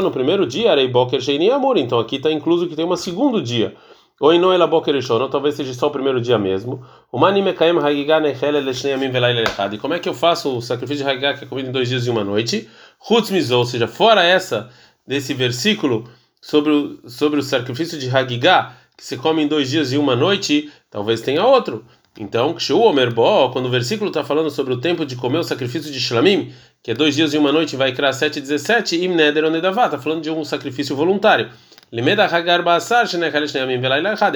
no 0.01 0.11
primeiro 0.11 0.45
dia, 0.45 0.71
Sheini 1.19 1.49
Amor. 1.49 1.77
Então 1.77 1.99
aqui 1.99 2.17
está 2.17 2.31
incluso 2.31 2.67
que 2.67 2.75
tem 2.75 2.85
um 2.85 2.95
segundo 2.95 3.41
dia. 3.41 3.73
Ou 4.19 4.37
não 4.37 4.51
ela 4.51 4.67
Boker 4.67 4.93
Rishon, 4.93 5.19
ou 5.21 5.29
talvez 5.29 5.55
seja 5.55 5.73
só 5.73 5.87
o 5.87 5.91
primeiro 5.91 6.19
dia 6.19 6.37
mesmo. 6.37 6.85
O 7.11 7.17
Mani 7.17 7.41
Mekaim 7.41 7.77
Hagigah 7.77 8.19
Nechele 8.19 8.59
Leshnei 8.59 8.93
Amim 8.93 9.09
Velai 9.09 9.33
Lelechad. 9.33 9.73
E 9.73 9.77
como 9.77 9.93
é 9.93 9.99
que 9.99 10.09
eu 10.09 10.13
faço 10.13 10.57
o 10.57 10.61
sacrifício 10.61 11.05
de 11.05 11.09
Hagigah 11.09 11.35
que 11.35 11.45
é 11.45 11.47
comido 11.47 11.69
em 11.69 11.71
dois 11.71 11.87
dias 11.87 12.05
e 12.05 12.09
uma 12.09 12.23
noite? 12.23 12.67
Chutz 13.01 13.31
Mizou, 13.31 13.59
ou 13.59 13.65
seja, 13.65 13.87
fora 13.87 14.21
essa, 14.23 14.69
desse 15.07 15.33
versículo 15.33 16.09
sobre 16.41 16.71
o, 16.71 17.09
sobre 17.09 17.39
o 17.39 17.43
sacrifício 17.43 17.97
de 17.97 18.09
Hagigah, 18.09 18.75
que 18.97 19.05
se 19.05 19.15
come 19.15 19.43
em 19.43 19.47
dois 19.47 19.69
dias 19.69 19.93
e 19.93 19.97
uma 19.97 20.15
noite, 20.15 20.69
talvez 20.91 21.21
tenha 21.21 21.45
outro. 21.45 21.85
Então, 22.19 22.57
Omerbo, 22.81 23.49
quando 23.51 23.67
o 23.67 23.69
versículo 23.69 24.09
está 24.09 24.25
falando 24.25 24.49
sobre 24.49 24.73
o 24.73 24.81
tempo 24.81 25.05
de 25.05 25.15
comer 25.15 25.37
o 25.37 25.43
sacrifício 25.43 25.89
de 25.89 25.99
Shlamim, 26.01 26.51
que 26.83 26.91
é 26.91 26.93
dois 26.93 27.15
dias 27.15 27.33
e 27.33 27.37
uma 27.37 27.51
noite, 27.51 27.77
vai 27.77 27.93
criar 27.93 28.11
7 28.11 28.39
e 28.39 28.41
17, 28.41 28.97
Im 28.97 29.15
Neder 29.15 29.45
Onedavá, 29.45 29.85
está 29.85 29.97
falando 29.97 30.21
de 30.21 30.29
um 30.29 30.43
sacrifício 30.43 30.97
voluntário. 30.97 31.49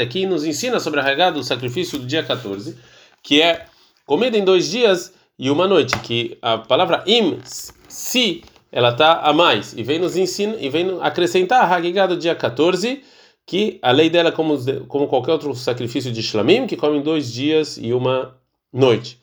Aqui 0.02 0.26
nos 0.26 0.44
ensina 0.44 0.80
sobre 0.80 1.00
a 1.00 1.08
Hagar 1.08 1.32
do 1.32 1.44
sacrifício 1.44 2.00
do 2.00 2.06
dia 2.06 2.24
14, 2.24 2.76
que 3.22 3.42
é 3.42 3.66
comida 4.06 4.36
em 4.36 4.44
dois 4.44 4.72
dias 4.72 5.14
e 5.38 5.52
uma 5.52 5.68
noite, 5.68 5.98
que 6.00 6.38
a 6.42 6.58
palavra 6.58 7.04
im, 7.06 7.40
si, 7.88 8.44
ela 8.72 8.90
está 8.90 9.20
a 9.20 9.32
mais, 9.34 9.74
e 9.74 9.84
vem 9.84 10.00
nos 10.00 10.18
ensina, 10.18 10.56
e 10.60 10.68
vem 10.68 10.98
acrescentar 11.02 11.64
a 11.64 11.76
Hagigah 11.76 12.08
do 12.08 12.18
dia 12.18 12.34
14, 12.34 13.04
que 13.46 13.78
a 13.82 13.92
lei 13.92 14.10
dela, 14.10 14.32
como, 14.32 14.58
como 14.88 15.08
qualquer 15.08 15.34
outro 15.34 15.54
sacrifício 15.54 16.12
de 16.12 16.24
Shlamim, 16.24 16.66
que 16.66 16.76
come 16.76 17.02
dois 17.02 17.32
dias 17.32 17.78
e 17.78 17.94
uma 17.94 18.36
noite. 18.72 19.20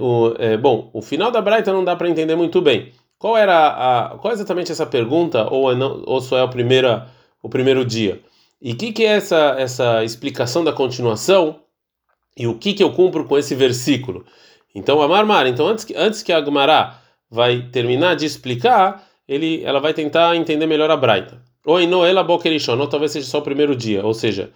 O, 0.00 0.34
é, 0.38 0.56
bom, 0.56 0.90
o 0.92 1.00
final 1.00 1.30
da 1.30 1.40
Braita 1.40 1.72
não 1.72 1.84
dá 1.84 1.96
para 1.96 2.08
entender 2.08 2.36
muito 2.36 2.60
bem. 2.60 2.92
Qual 3.18 3.36
era 3.36 3.68
a, 3.68 4.18
qual 4.18 4.32
é 4.32 4.34
exatamente 4.34 4.70
essa 4.70 4.84
pergunta, 4.84 5.48
ou, 5.50 5.72
é 5.72 5.74
não, 5.74 6.02
ou 6.06 6.20
só 6.20 6.36
é 6.36 6.42
o 6.42 6.48
primeiro, 6.48 7.02
o 7.44 7.48
primeiro 7.50 7.84
dia? 7.84 8.20
E 8.60 8.72
o 8.72 8.76
que, 8.76 8.90
que 8.90 9.04
é 9.04 9.08
essa, 9.08 9.54
essa 9.58 10.02
explicação 10.02 10.64
da 10.64 10.72
continuação? 10.72 11.60
E 12.34 12.46
o 12.46 12.54
que, 12.54 12.72
que 12.72 12.82
eu 12.82 12.90
cumpro 12.90 13.26
com 13.26 13.36
esse 13.36 13.54
versículo? 13.54 14.24
Então, 14.74 15.02
Amar 15.02 15.26
Mar, 15.26 15.46
então 15.46 15.68
antes 15.68 15.84
que, 15.84 15.94
antes 15.94 16.22
que 16.22 16.32
a 16.32 16.42
Gemara 16.42 16.94
vai 17.30 17.68
terminar 17.70 18.16
de 18.16 18.24
explicar, 18.24 19.06
ele, 19.28 19.62
ela 19.62 19.78
vai 19.78 19.92
tentar 19.92 20.34
entender 20.34 20.66
melhor 20.66 20.90
a 20.90 20.96
Braita. 20.96 21.42
Ou 21.66 21.78
em 21.78 21.86
Noela 21.86 22.24
Bokerishon, 22.24 22.78
ou 22.78 22.86
talvez 22.86 23.12
seja 23.12 23.26
só 23.26 23.38
o 23.38 23.42
primeiro 23.42 23.76
dia, 23.76 24.04
ou 24.04 24.14
seja, 24.14 24.50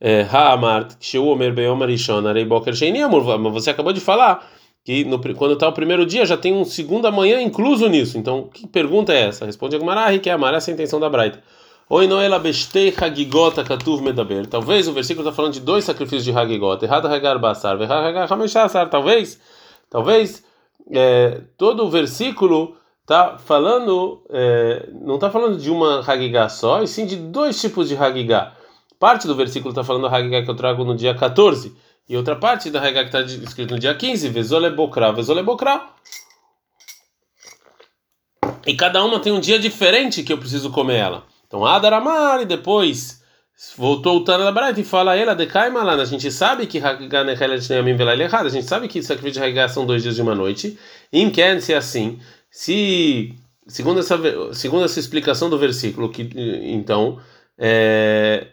é, 0.00 0.22
Ha'amart, 0.22 0.94
Sheu 1.00 1.26
Omer 1.26 1.52
Beyom 1.52 1.82
Arishon, 1.82 2.26
Arei 2.26 2.44
Boker 2.44 2.74
Sheini 2.74 3.02
Amor, 3.02 3.38
mas 3.38 3.52
você 3.52 3.70
acabou 3.70 3.92
de 3.92 4.00
falar 4.00 4.48
que 4.84 5.04
no, 5.04 5.20
quando 5.34 5.54
está 5.54 5.68
o 5.68 5.72
primeiro 5.72 6.06
dia 6.06 6.24
já 6.24 6.36
tem 6.36 6.54
um 6.54 6.64
segundo 6.64 7.10
manhã 7.12 7.40
incluso 7.40 7.88
nisso. 7.88 8.16
Então, 8.16 8.48
que 8.48 8.66
pergunta 8.66 9.12
é 9.12 9.26
essa? 9.26 9.44
Responde 9.44 9.74
a 9.74 9.78
Gemara, 9.80 10.16
que 10.18 10.30
é 10.30 10.32
Amar, 10.32 10.54
essa 10.54 10.70
é 10.70 10.72
a 10.72 10.74
intenção 10.74 11.00
da 11.00 11.10
Braita. 11.10 11.42
Oi 11.90 12.06
Noela 12.06 12.38
Bestei 12.38 12.94
Hagigota 12.94 13.64
Katuv 13.64 14.02
Medaber. 14.02 14.46
Talvez 14.46 14.86
o 14.86 14.92
versículo 14.92 15.26
está 15.26 15.34
falando 15.34 15.54
de 15.54 15.60
dois 15.60 15.86
sacrifícios 15.86 16.22
de 16.22 16.30
Hagigota. 16.30 16.84
Errado 16.84 17.08
Hagar 17.08 17.38
Basar, 17.38 17.80
Hagar 17.80 18.30
Hameshasar. 18.30 18.90
Talvez, 18.90 19.40
talvez 19.88 20.44
é, 20.92 21.40
todo 21.56 21.86
o 21.86 21.90
versículo 21.90 22.76
tá 23.06 23.38
falando, 23.38 24.22
é, 24.28 24.86
não 25.00 25.14
está 25.14 25.30
falando 25.30 25.56
de 25.56 25.70
uma 25.70 26.00
Hagigah 26.06 26.50
só, 26.50 26.82
e 26.82 26.86
sim 26.86 27.06
de 27.06 27.16
dois 27.16 27.58
tipos 27.58 27.88
de 27.88 27.96
Hagigah. 27.96 28.52
Parte 29.00 29.26
do 29.26 29.34
versículo 29.34 29.70
está 29.70 29.82
falando 29.82 30.10
da 30.10 30.14
Hagigah 30.14 30.42
que 30.42 30.50
eu 30.50 30.56
trago 30.56 30.84
no 30.84 30.94
dia 30.94 31.14
14, 31.14 31.74
e 32.06 32.18
outra 32.18 32.36
parte 32.36 32.70
da 32.70 32.82
Hagigah 32.82 33.08
que 33.08 33.16
está 33.16 33.22
escrito 33.22 33.72
no 33.72 33.80
dia 33.80 33.94
15, 33.94 34.28
Vezole 34.28 34.68
Bokra, 34.68 35.10
Vezole 35.10 35.42
Bokra. 35.42 35.86
E 38.66 38.76
cada 38.76 39.02
uma 39.02 39.20
tem 39.20 39.32
um 39.32 39.40
dia 39.40 39.58
diferente 39.58 40.22
que 40.22 40.34
eu 40.34 40.36
preciso 40.36 40.70
comer 40.70 40.96
ela. 40.96 41.37
Então, 41.48 41.64
Adaramar, 41.64 42.42
e 42.42 42.44
depois 42.44 43.18
voltou 43.76 44.18
o 44.18 44.24
Tana 44.24 44.44
da 44.44 44.52
Braita 44.52 44.80
e 44.80 44.84
fala 44.84 45.16
ela 45.16 45.34
de 45.34 45.46
Kaimalana. 45.46 46.02
A 46.02 46.06
gente 46.06 46.30
sabe 46.30 46.66
que 46.66 46.78
Nechelet 46.78 47.68
Neamim 47.70 47.96
Velai 47.96 48.20
errado. 48.20 48.46
A 48.46 48.50
gente 48.50 48.66
sabe 48.66 48.86
que 48.86 49.02
sacrifício 49.02 49.40
de 49.40 49.46
Hagigah 49.46 49.68
são 49.68 49.84
dois 49.84 50.02
dias 50.02 50.18
e 50.18 50.22
uma 50.22 50.34
noite. 50.34 50.78
Em 51.12 51.28
quer 51.30 51.60
ser 51.60 51.74
assim 51.74 52.20
se 52.50 53.34
segundo 53.66 54.00
essa 54.00 54.18
segundo 54.54 54.84
essa 54.84 55.00
explicação 55.00 55.50
do 55.50 55.58
versículo 55.58 56.08
que 56.10 56.30
então 56.62 57.18
é, 57.58 58.46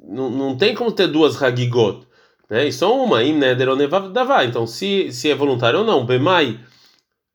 não, 0.00 0.30
não 0.30 0.56
tem 0.56 0.74
como 0.74 0.90
ter 0.90 1.06
duas 1.06 1.40
hagigot, 1.40 2.06
né? 2.48 2.66
E 2.66 2.72
só 2.72 2.96
uma 3.04 3.22
im 3.22 3.34
neder 3.34 3.68
davá. 4.12 4.44
Então 4.44 4.66
se 4.66 5.12
se 5.12 5.30
é 5.30 5.34
voluntário 5.34 5.80
ou 5.80 5.84
não, 5.84 6.06
bemai 6.06 6.58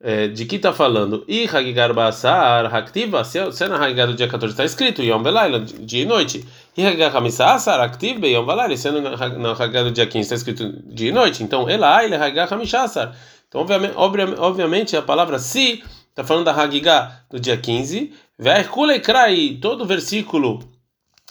é, 0.04 0.28
de 0.28 0.46
que 0.46 0.56
está 0.56 0.74
falando? 0.74 1.24
E 1.28 1.46
Hagigar 1.46 1.94
Basar, 1.94 2.74
Haktiva, 2.74 3.24
se 3.24 3.40
na 3.68 3.78
Hagigar 3.78 4.08
do 4.08 4.14
dia 4.14 4.28
14 4.28 4.54
está 4.54 4.66
escrito, 4.66 5.04
Yom 5.04 5.22
Belaila, 5.22 5.60
dia 5.60 6.04
e 6.04 6.06
noite. 6.06 6.46
E 6.76 6.86
Hagigar 6.86 7.16
Hamissasar, 7.16 7.80
Aktiv, 7.80 8.24
Yom 8.24 8.46
Belaila, 8.46 8.76
se 8.76 8.90
na 8.90 9.52
Hagigar 9.52 9.84
do 9.84 9.92
dia 9.92 10.08
15 10.08 10.22
está 10.22 10.36
escrito 10.36 10.74
dia 10.88 11.10
e 11.10 11.12
noite. 11.12 11.44
Então, 11.44 11.70
Elai, 11.70 12.14
Hagigar 12.14 12.52
Hamissasar. 12.52 13.16
Então, 13.48 13.62
obviamente, 13.62 14.40
obviamente, 14.40 14.98
a 14.98 15.02
palavra 15.02 15.38
si 15.38 15.84
Está 16.12 16.26
falando 16.26 16.46
da 16.46 16.52
Hagigah 16.54 17.24
do 17.30 17.40
dia 17.40 17.56
15. 17.56 18.14
Ve'erkulekrai, 18.38 19.58
todo 19.62 19.84
o 19.84 19.86
versículo, 19.86 20.60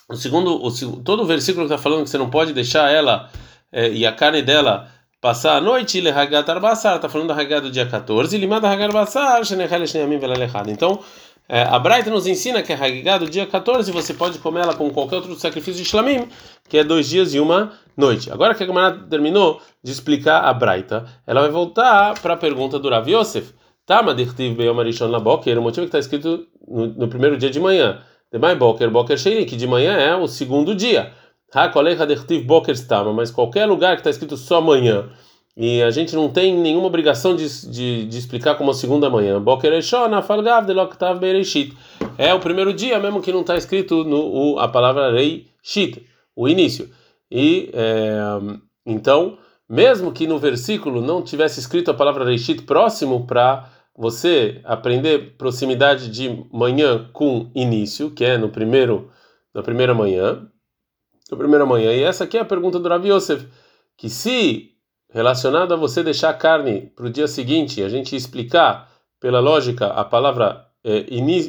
o 0.08 0.16
segundo, 0.16 0.56
o, 0.56 1.02
todo 1.02 1.22
o 1.22 1.26
versículo 1.26 1.66
que 1.66 1.72
está 1.74 1.82
falando 1.82 2.04
que 2.04 2.10
você 2.10 2.16
não 2.16 2.30
pode 2.30 2.54
deixar 2.54 2.90
ela 2.90 3.30
é, 3.70 3.90
e 3.90 4.06
a 4.06 4.12
carne 4.12 4.40
dela 4.40 4.90
passar 5.20 5.56
a 5.56 5.60
noite, 5.60 5.98
ele 5.98 6.08
Hagat 6.08 6.48
Arbassar, 6.48 6.96
está 6.96 7.08
falando 7.08 7.28
da 7.28 7.34
Hagigah 7.34 7.60
do 7.60 7.70
dia 7.70 7.86
14. 7.86 8.36
Limada 8.38 8.68
Hagat 8.68 8.86
Arbassar, 8.86 9.44
Shenechel 9.44 9.86
Shneamim 9.86 10.18
Velalechad. 10.18 10.70
Então, 10.70 11.00
é, 11.48 11.62
a 11.62 11.78
Braita 11.78 12.10
nos 12.10 12.26
ensina 12.26 12.62
que 12.62 12.72
a 12.72 12.76
Hagigah 12.76 13.18
do 13.18 13.28
dia 13.28 13.46
14 13.46 13.90
você 13.92 14.14
pode 14.14 14.38
comer 14.38 14.60
ela 14.60 14.74
com 14.74 14.88
qualquer 14.90 15.16
outro 15.16 15.34
sacrifício 15.34 15.82
de 15.82 15.88
Shlamim, 15.88 16.28
que 16.68 16.78
é 16.78 16.84
dois 16.84 17.08
dias 17.08 17.34
e 17.34 17.40
uma 17.40 17.72
noite. 17.96 18.32
Agora 18.32 18.54
que 18.54 18.62
a 18.62 18.66
Gemara 18.66 18.96
terminou 19.10 19.60
de 19.82 19.90
explicar 19.90 20.44
a 20.44 20.54
Braita, 20.54 21.06
ela 21.26 21.42
vai 21.42 21.50
voltar 21.50 22.18
para 22.20 22.34
a 22.34 22.36
pergunta 22.36 22.78
do 22.78 22.88
Rav 22.88 23.08
Yosef. 23.08 23.52
Tama 23.84 24.14
dirtiv 24.14 24.56
beyom 24.56 24.78
arishon 24.78 25.08
la 25.08 25.18
boker, 25.18 25.58
o 25.58 25.62
motivo 25.62 25.84
que 25.84 25.88
está 25.88 25.98
escrito 25.98 26.46
no, 26.68 26.86
no, 26.86 27.08
primeiro 27.08 27.36
dia 27.36 27.50
de 27.50 27.58
manhã. 27.58 27.98
Demai 28.30 28.54
boker, 28.54 28.88
boker 28.88 29.18
sheini, 29.18 29.44
que 29.44 29.56
de 29.56 29.66
manhã 29.66 29.94
é 29.94 30.14
o 30.14 30.28
segundo 30.28 30.72
dia. 30.76 31.12
Mas 33.14 33.30
qualquer 33.30 33.66
lugar 33.66 33.96
que 33.96 34.00
está 34.00 34.10
escrito 34.10 34.36
só 34.36 34.60
manhã, 34.60 35.10
e 35.56 35.82
a 35.82 35.90
gente 35.90 36.14
não 36.14 36.28
tem 36.28 36.56
nenhuma 36.56 36.86
obrigação 36.86 37.34
de, 37.34 37.46
de, 37.68 38.06
de 38.06 38.18
explicar 38.18 38.54
como 38.54 38.70
a 38.70 38.74
segunda 38.74 39.10
manhã. 39.10 39.42
É 42.16 42.32
o 42.32 42.40
primeiro 42.40 42.72
dia, 42.72 42.98
mesmo 42.98 43.20
que 43.20 43.32
não 43.32 43.40
está 43.40 43.56
escrito 43.56 44.04
no, 44.04 44.54
o, 44.54 44.58
a 44.58 44.68
palavra 44.68 45.12
reishit, 45.12 46.06
o 46.36 46.48
início. 46.48 46.88
E, 47.30 47.70
é, 47.74 48.20
então, 48.86 49.38
mesmo 49.68 50.12
que 50.12 50.26
no 50.26 50.38
versículo 50.38 51.00
não 51.00 51.22
tivesse 51.22 51.60
escrito 51.60 51.90
a 51.90 51.94
palavra 51.94 52.24
reishit 52.24 52.62
próximo 52.62 53.26
para 53.26 53.68
você 53.96 54.60
aprender 54.64 55.36
proximidade 55.36 56.08
de 56.08 56.44
manhã 56.52 57.08
com 57.12 57.50
início, 57.54 58.10
que 58.10 58.24
é 58.24 58.38
no 58.38 58.48
primeiro, 58.48 59.10
na 59.54 59.62
primeira 59.62 59.92
manhã, 59.92 60.49
primeira 61.36 61.66
manhã. 61.66 61.92
E 61.92 62.02
essa 62.02 62.24
aqui 62.24 62.38
é 62.38 62.40
a 62.40 62.44
pergunta 62.44 62.78
do 62.78 62.88
Rav 62.88 63.06
Yosef, 63.06 63.46
que 63.96 64.08
se 64.08 64.70
relacionado 65.12 65.74
a 65.74 65.76
você 65.76 66.02
deixar 66.02 66.30
a 66.30 66.34
carne 66.34 66.92
para 66.94 67.06
o 67.06 67.10
dia 67.10 67.26
seguinte, 67.26 67.82
a 67.82 67.88
gente 67.88 68.14
explicar 68.14 68.88
pela 69.20 69.40
lógica 69.40 69.86
a 69.86 70.04
palavra 70.04 70.66
é, 70.84 71.04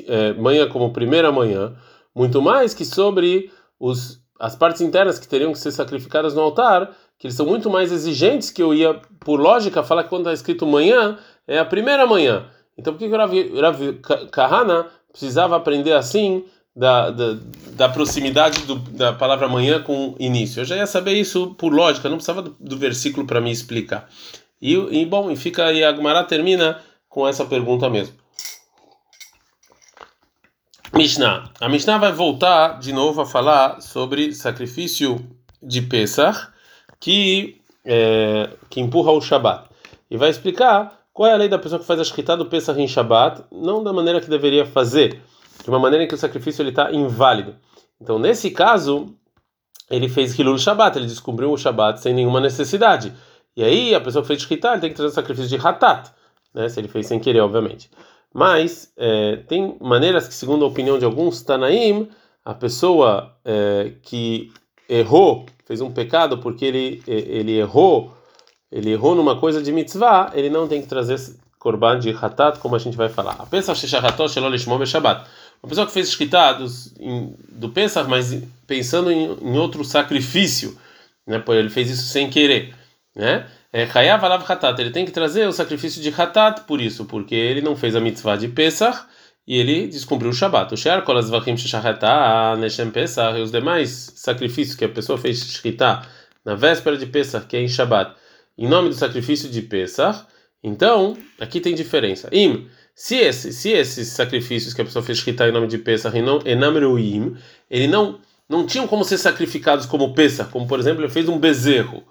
é, 0.07 0.33
manhã 0.33 0.67
como 0.67 0.91
primeira 0.91 1.31
manhã, 1.31 1.75
muito 2.13 2.41
mais 2.41 2.73
que 2.73 2.83
sobre 2.83 3.51
os, 3.79 4.19
as 4.39 4.55
partes 4.55 4.81
internas 4.81 5.19
que 5.19 5.27
teriam 5.27 5.51
que 5.51 5.59
ser 5.59 5.71
sacrificadas 5.71 6.33
no 6.33 6.41
altar, 6.41 6.91
que 7.17 7.27
eles 7.27 7.35
são 7.35 7.45
muito 7.45 7.69
mais 7.69 7.91
exigentes 7.91 8.49
que 8.49 8.61
eu 8.61 8.73
ia, 8.73 8.99
por 9.19 9.39
lógica, 9.39 9.83
falar 9.83 10.03
que 10.03 10.09
quando 10.09 10.21
está 10.21 10.33
escrito 10.33 10.65
manhã, 10.65 11.17
é 11.47 11.59
a 11.59 11.65
primeira 11.65 12.05
manhã. 12.05 12.45
Então 12.77 12.93
por 12.93 12.99
que 12.99 13.05
o 13.05 13.17
Rav, 13.17 13.31
Rav 13.61 13.93
Kahana 14.31 14.87
precisava 15.11 15.55
aprender 15.55 15.93
assim 15.93 16.43
da, 16.75 17.09
da, 17.09 17.37
da 17.73 17.89
proximidade 17.89 18.61
do, 18.65 18.75
da 18.75 19.13
palavra 19.13 19.47
manhã 19.47 19.81
com 19.81 20.15
início? 20.19 20.61
Eu 20.61 20.65
já 20.65 20.75
ia 20.75 20.87
saber 20.87 21.13
isso 21.13 21.55
por 21.55 21.73
lógica, 21.73 22.09
não 22.09 22.17
precisava 22.17 22.41
do, 22.41 22.55
do 22.59 22.77
versículo 22.77 23.25
para 23.25 23.41
me 23.41 23.51
explicar. 23.51 24.09
E, 24.61 24.73
e, 24.73 25.05
bom, 25.05 25.31
e 25.31 25.35
fica 25.35 25.65
aí, 25.65 25.83
a 25.83 25.93
Gemara 25.93 26.23
termina 26.23 26.79
com 27.09 27.27
essa 27.27 27.43
pergunta 27.45 27.89
mesmo. 27.89 28.15
Mishnah. 30.93 31.49
A 31.59 31.69
Mishnah 31.69 31.97
vai 31.97 32.11
voltar 32.11 32.79
de 32.79 32.91
novo 32.91 33.21
a 33.21 33.25
falar 33.25 33.81
sobre 33.81 34.33
sacrifício 34.33 35.25
de 35.63 35.81
Pesach 35.81 36.49
que, 36.99 37.61
é, 37.85 38.49
que 38.69 38.81
empurra 38.81 39.11
o 39.11 39.21
Shabat. 39.21 39.69
E 40.09 40.17
vai 40.17 40.29
explicar 40.29 41.01
qual 41.13 41.29
é 41.29 41.33
a 41.33 41.37
lei 41.37 41.47
da 41.47 41.57
pessoa 41.57 41.79
que 41.79 41.85
faz 41.85 41.99
a 41.99 42.03
shkita 42.03 42.35
do 42.35 42.45
Pesach 42.45 42.79
em 42.79 42.87
Shabbat, 42.87 43.43
não 43.51 43.83
da 43.83 43.93
maneira 43.93 44.19
que 44.19 44.29
deveria 44.29 44.65
fazer, 44.65 45.21
de 45.63 45.69
uma 45.69 45.79
maneira 45.79 46.03
em 46.03 46.07
que 46.07 46.15
o 46.15 46.17
sacrifício 46.17 46.67
está 46.67 46.91
inválido. 46.91 47.55
Então, 47.99 48.17
nesse 48.17 48.51
caso, 48.51 49.15
ele 49.89 50.09
fez 50.09 50.37
Hilul 50.37 50.57
Shabbat, 50.57 50.97
ele 50.97 51.07
descobriu 51.07 51.51
o 51.51 51.57
Shabbat 51.57 51.99
sem 52.01 52.13
nenhuma 52.13 52.39
necessidade. 52.39 53.13
E 53.55 53.63
aí, 53.63 53.93
a 53.93 54.01
pessoa 54.01 54.21
que 54.21 54.27
fez 54.27 54.41
shkita, 54.41 54.71
ele 54.71 54.81
tem 54.81 54.89
que 54.89 54.95
trazer 54.95 55.11
o 55.11 55.15
sacrifício 55.15 55.49
de 55.49 55.67
Hatat, 55.67 56.11
né, 56.53 56.69
se 56.69 56.79
ele 56.79 56.87
fez 56.87 57.05
sem 57.07 57.19
querer, 57.19 57.41
obviamente. 57.41 57.89
Mas, 58.33 58.91
é, 58.97 59.37
tem 59.47 59.77
maneiras 59.81 60.27
que, 60.27 60.33
segundo 60.33 60.63
a 60.63 60.67
opinião 60.67 60.97
de 60.97 61.05
alguns 61.05 61.41
Tanaim, 61.41 62.09
a 62.43 62.53
pessoa 62.53 63.35
é, 63.43 63.93
que 64.01 64.51
errou, 64.89 65.45
fez 65.65 65.81
um 65.81 65.91
pecado 65.91 66.37
porque 66.39 66.65
ele, 66.65 67.03
ele 67.07 67.57
errou 67.57 68.13
ele 68.71 68.91
errou 68.91 69.13
numa 69.13 69.37
coisa 69.37 69.61
de 69.61 69.71
mitzvah, 69.71 70.31
ele 70.33 70.49
não 70.49 70.67
tem 70.67 70.81
que 70.81 70.87
trazer 70.87 71.19
korban 71.61 71.99
de 71.99 72.09
hatat, 72.09 72.57
como 72.57 72.75
a 72.75 72.79
gente 72.79 72.97
vai 72.97 73.07
falar. 73.07 73.35
A 73.37 73.45
Pesach 73.45 73.79
shechahatot 73.79 74.33
shelo 74.33 74.49
lishmo 74.49 74.83
Shabbat. 74.83 75.29
Uma 75.61 75.69
pessoa 75.69 75.85
que 75.85 75.93
fez 75.93 76.11
shkita 76.11 76.57
do, 77.49 77.69
Pesach, 77.69 78.09
mas 78.09 78.35
pensando 78.65 79.11
em, 79.11 79.37
em 79.39 79.57
outro 79.59 79.85
sacrifício, 79.85 80.75
né? 81.27 81.41
Ele 81.49 81.69
fez 81.69 81.91
isso 81.91 82.07
sem 82.07 82.31
querer, 82.31 82.73
né? 83.15 83.45
É 83.71 83.83
Hayav 83.83 84.25
alav 84.25 84.43
hatat, 84.51 84.79
ele 84.81 84.89
tem 84.89 85.05
que 85.05 85.11
trazer 85.11 85.47
o 85.47 85.51
sacrifício 85.51 86.01
de 86.01 86.09
hatat 86.09 86.61
por 86.61 86.81
isso, 86.81 87.05
porque 87.05 87.35
ele 87.35 87.61
não 87.61 87.75
fez 87.75 87.95
a 87.95 88.01
mitzvah 88.01 88.35
de 88.35 88.47
Pesach 88.47 89.05
e 89.47 89.55
ele 89.55 89.87
descumpriu 89.87 90.31
o 90.31 90.33
Shabat. 90.33 90.73
O 90.73 90.77
Shear 90.77 91.03
kol 91.03 91.15
azvachim 91.15 91.55
shechareta 91.55 92.55
neshem 92.57 92.89
Pesach 92.89 93.37
e 93.37 93.41
os 93.41 93.51
demais 93.51 94.13
sacrifícios 94.15 94.75
que 94.75 94.85
a 94.85 94.89
pessoa 94.89 95.15
fez 95.15 95.37
shkita 95.45 96.01
na 96.43 96.55
véspera 96.55 96.97
de 96.97 97.05
Pesach, 97.05 97.45
que 97.45 97.55
é 97.55 97.61
em 97.61 97.67
Shabat, 97.67 98.15
em 98.57 98.67
nome 98.67 98.89
do 98.89 98.95
sacrifício 98.95 99.47
de 99.47 99.61
Pesach, 99.61 100.25
então, 100.63 101.17
aqui 101.39 101.59
tem 101.59 101.73
diferença. 101.73 102.29
Im, 102.31 102.67
se, 102.93 103.15
esse, 103.15 103.51
se 103.51 103.69
esses 103.71 104.09
sacrifícios 104.09 104.73
que 104.73 104.81
a 104.81 104.85
pessoa 104.85 105.03
fez 105.03 105.19
shkita 105.19 105.47
em 105.47 105.51
nome 105.51 105.67
de 105.67 105.77
Pesach 105.77 106.15
e 106.17 106.21
não 106.21 106.39
enamruim, 106.45 107.35
ele 107.69 107.87
não 107.87 108.19
não 108.47 108.65
tinham 108.65 108.85
como 108.85 109.05
ser 109.05 109.17
sacrificados 109.17 109.85
como 109.85 110.13
Pesach, 110.13 110.51
como 110.51 110.67
por 110.67 110.77
exemplo, 110.77 111.01
ele 111.01 111.11
fez 111.11 111.29
um 111.29 111.39
bezerro 111.39 112.03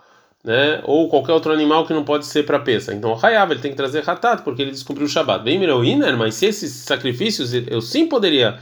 né? 0.45 0.81
Ou 0.85 1.09
qualquer 1.09 1.33
outro 1.33 1.53
animal 1.53 1.87
que 1.87 1.93
não 1.93 2.05
pode 2.05 2.27
ser 2.27 2.45
para 2.45 2.59
peça. 2.59 2.95
Então, 2.95 3.13
o 3.13 3.27
Hayav, 3.27 3.53
ele 3.53 3.61
tem 3.61 3.71
que 3.71 3.77
trazer 3.77 4.09
Hatat, 4.09 4.43
porque 4.43 4.63
ele 4.63 4.71
descobriu 4.71 5.07
o 5.07 5.09
Shabat. 5.09 5.45
Bem, 5.45 5.59
Mirauiner, 5.59 6.17
mas 6.17 6.35
se 6.35 6.47
esses 6.47 6.73
sacrifícios 6.73 7.53
eu 7.53 7.81
sim 7.81 8.07
poderia 8.07 8.59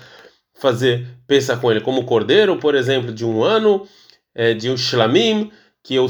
fazer 0.55 1.07
peça 1.27 1.57
com 1.57 1.71
ele, 1.71 1.81
como 1.81 2.05
cordeiro, 2.05 2.57
por 2.59 2.75
exemplo, 2.75 3.13
de 3.13 3.25
um 3.25 3.45
ano, 3.45 3.87
é, 4.35 4.55
de 4.55 4.69
um 4.69 4.77
shlamim, 4.77 5.53
que 5.89 5.95
eu 5.95 6.07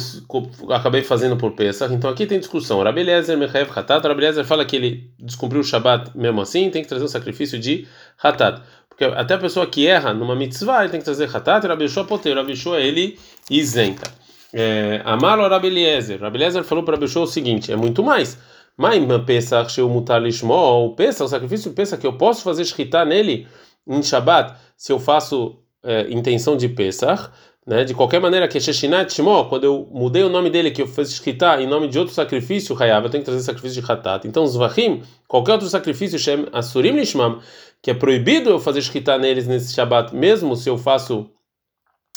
acabei 0.70 1.02
fazendo 1.02 1.36
por 1.36 1.52
peça. 1.52 1.86
Então, 1.92 2.10
aqui 2.10 2.26
tem 2.26 2.40
discussão. 2.40 2.82
Rabi 2.82 3.02
Eliezer, 3.02 3.38
Mechaev, 3.38 3.70
Hatat. 3.70 4.04
Rabi 4.04 4.22
Eliezer 4.22 4.44
fala 4.44 4.64
que 4.64 4.74
ele 4.74 5.08
descobriu 5.16 5.60
o 5.60 5.64
Shabat 5.64 6.10
mesmo 6.16 6.40
assim, 6.40 6.68
tem 6.68 6.82
que 6.82 6.88
trazer 6.88 7.04
um 7.04 7.08
sacrifício 7.08 7.56
de 7.60 7.86
Hatat. 8.20 8.60
Porque 8.88 9.04
até 9.04 9.34
a 9.34 9.38
pessoa 9.38 9.68
que 9.68 9.86
erra 9.86 10.12
numa 10.12 10.34
mitzvah, 10.34 10.80
ele 10.80 10.90
tem 10.90 10.98
que 10.98 11.04
trazer 11.04 11.30
Hatat. 11.32 11.64
Rabi 11.64 11.88
Shua 11.88 12.04
poteiro. 12.04 12.40
Rabi 12.40 12.56
Shua, 12.56 12.80
ele 12.80 13.16
isenta. 13.48 14.10
É, 14.52 15.00
Amar 15.04 15.38
o 15.38 15.48
Rabeliezer. 15.48 16.20
Rabeliezer 16.20 16.64
falou 16.64 16.82
para 16.82 16.96
Abishua 16.96 17.22
o 17.22 17.26
seguinte: 17.28 17.70
é 17.70 17.76
muito 17.76 18.02
mais. 18.02 18.36
Mas 18.76 19.00
Pesach 19.24 19.70
Sheu 19.70 19.88
Mutar 19.88 20.20
Lishmo, 20.20 20.54
o 20.54 20.94
Pesach, 20.96 21.22
o 21.22 21.28
sacrifício 21.28 21.72
Pesach 21.72 22.00
que 22.00 22.06
eu 22.06 22.14
posso 22.14 22.42
fazer 22.42 22.64
shkita 22.64 23.04
nele 23.04 23.46
em 23.86 24.02
Shabbat, 24.02 24.54
se 24.76 24.92
eu 24.92 24.98
faço 24.98 25.60
é, 25.84 26.06
intenção 26.10 26.56
de 26.56 26.68
Pesach, 26.68 27.30
né? 27.68 27.84
De 27.84 27.92
qualquer 27.92 28.18
maneira, 28.18 28.48
que 28.48 28.56
é 28.56 28.60
Sheshinat 28.60 29.14
quando 29.50 29.64
eu 29.64 29.86
mudei 29.92 30.22
o 30.22 30.30
nome 30.30 30.48
dele, 30.48 30.70
que 30.70 30.80
eu 30.80 30.86
fiz 30.86 31.12
shkita 31.12 31.60
em 31.60 31.66
nome 31.66 31.86
de 31.86 31.98
outro 31.98 32.14
sacrifício, 32.14 32.74
Hayav, 32.74 33.04
eu 33.04 33.10
tenho 33.10 33.22
que 33.22 33.26
trazer 33.26 33.44
sacrifício 33.44 33.82
de 33.82 33.92
Hatat. 33.92 34.26
Então, 34.26 34.46
Zvachim, 34.46 35.02
qualquer 35.28 35.52
outro 35.52 35.68
sacrifício, 35.68 36.18
Shem 36.18 36.46
Asurim 36.50 36.92
Lishmam, 36.92 37.40
que 37.82 37.90
é 37.90 37.94
proibido 37.94 38.48
eu 38.48 38.58
fazer 38.58 38.80
shkita 38.80 39.18
neles 39.18 39.46
nesse 39.46 39.74
Shabbat, 39.74 40.16
mesmo 40.16 40.56
se 40.56 40.70
eu 40.70 40.78
faço 40.78 41.28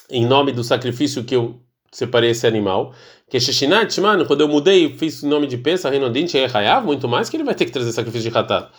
em 0.09 0.25
nome 0.25 0.53
do 0.53 0.63
sacrifício 0.63 1.25
que 1.25 1.35
eu 1.35 1.59
separei 1.91 2.29
esse 2.29 2.47
animal. 2.47 2.93
Que 3.29 3.37
Sheshinat, 3.37 3.99
mano, 3.99 4.25
quando 4.25 4.39
eu 4.39 4.47
mudei 4.47 4.85
e 4.85 4.97
fiz 4.97 5.21
o 5.21 5.27
nome 5.27 5.47
de 5.47 5.57
Pesa, 5.57 5.89
Renodint 5.89 6.33
e 6.33 6.45
Hayav, 6.45 6.85
muito 6.85 7.09
mais 7.09 7.29
que 7.29 7.35
ele 7.35 7.43
vai 7.43 7.55
ter 7.55 7.65
que 7.65 7.71
trazer 7.71 7.91
sacrifício 7.91 8.31
de 8.31 8.37
Hatat. 8.37 8.71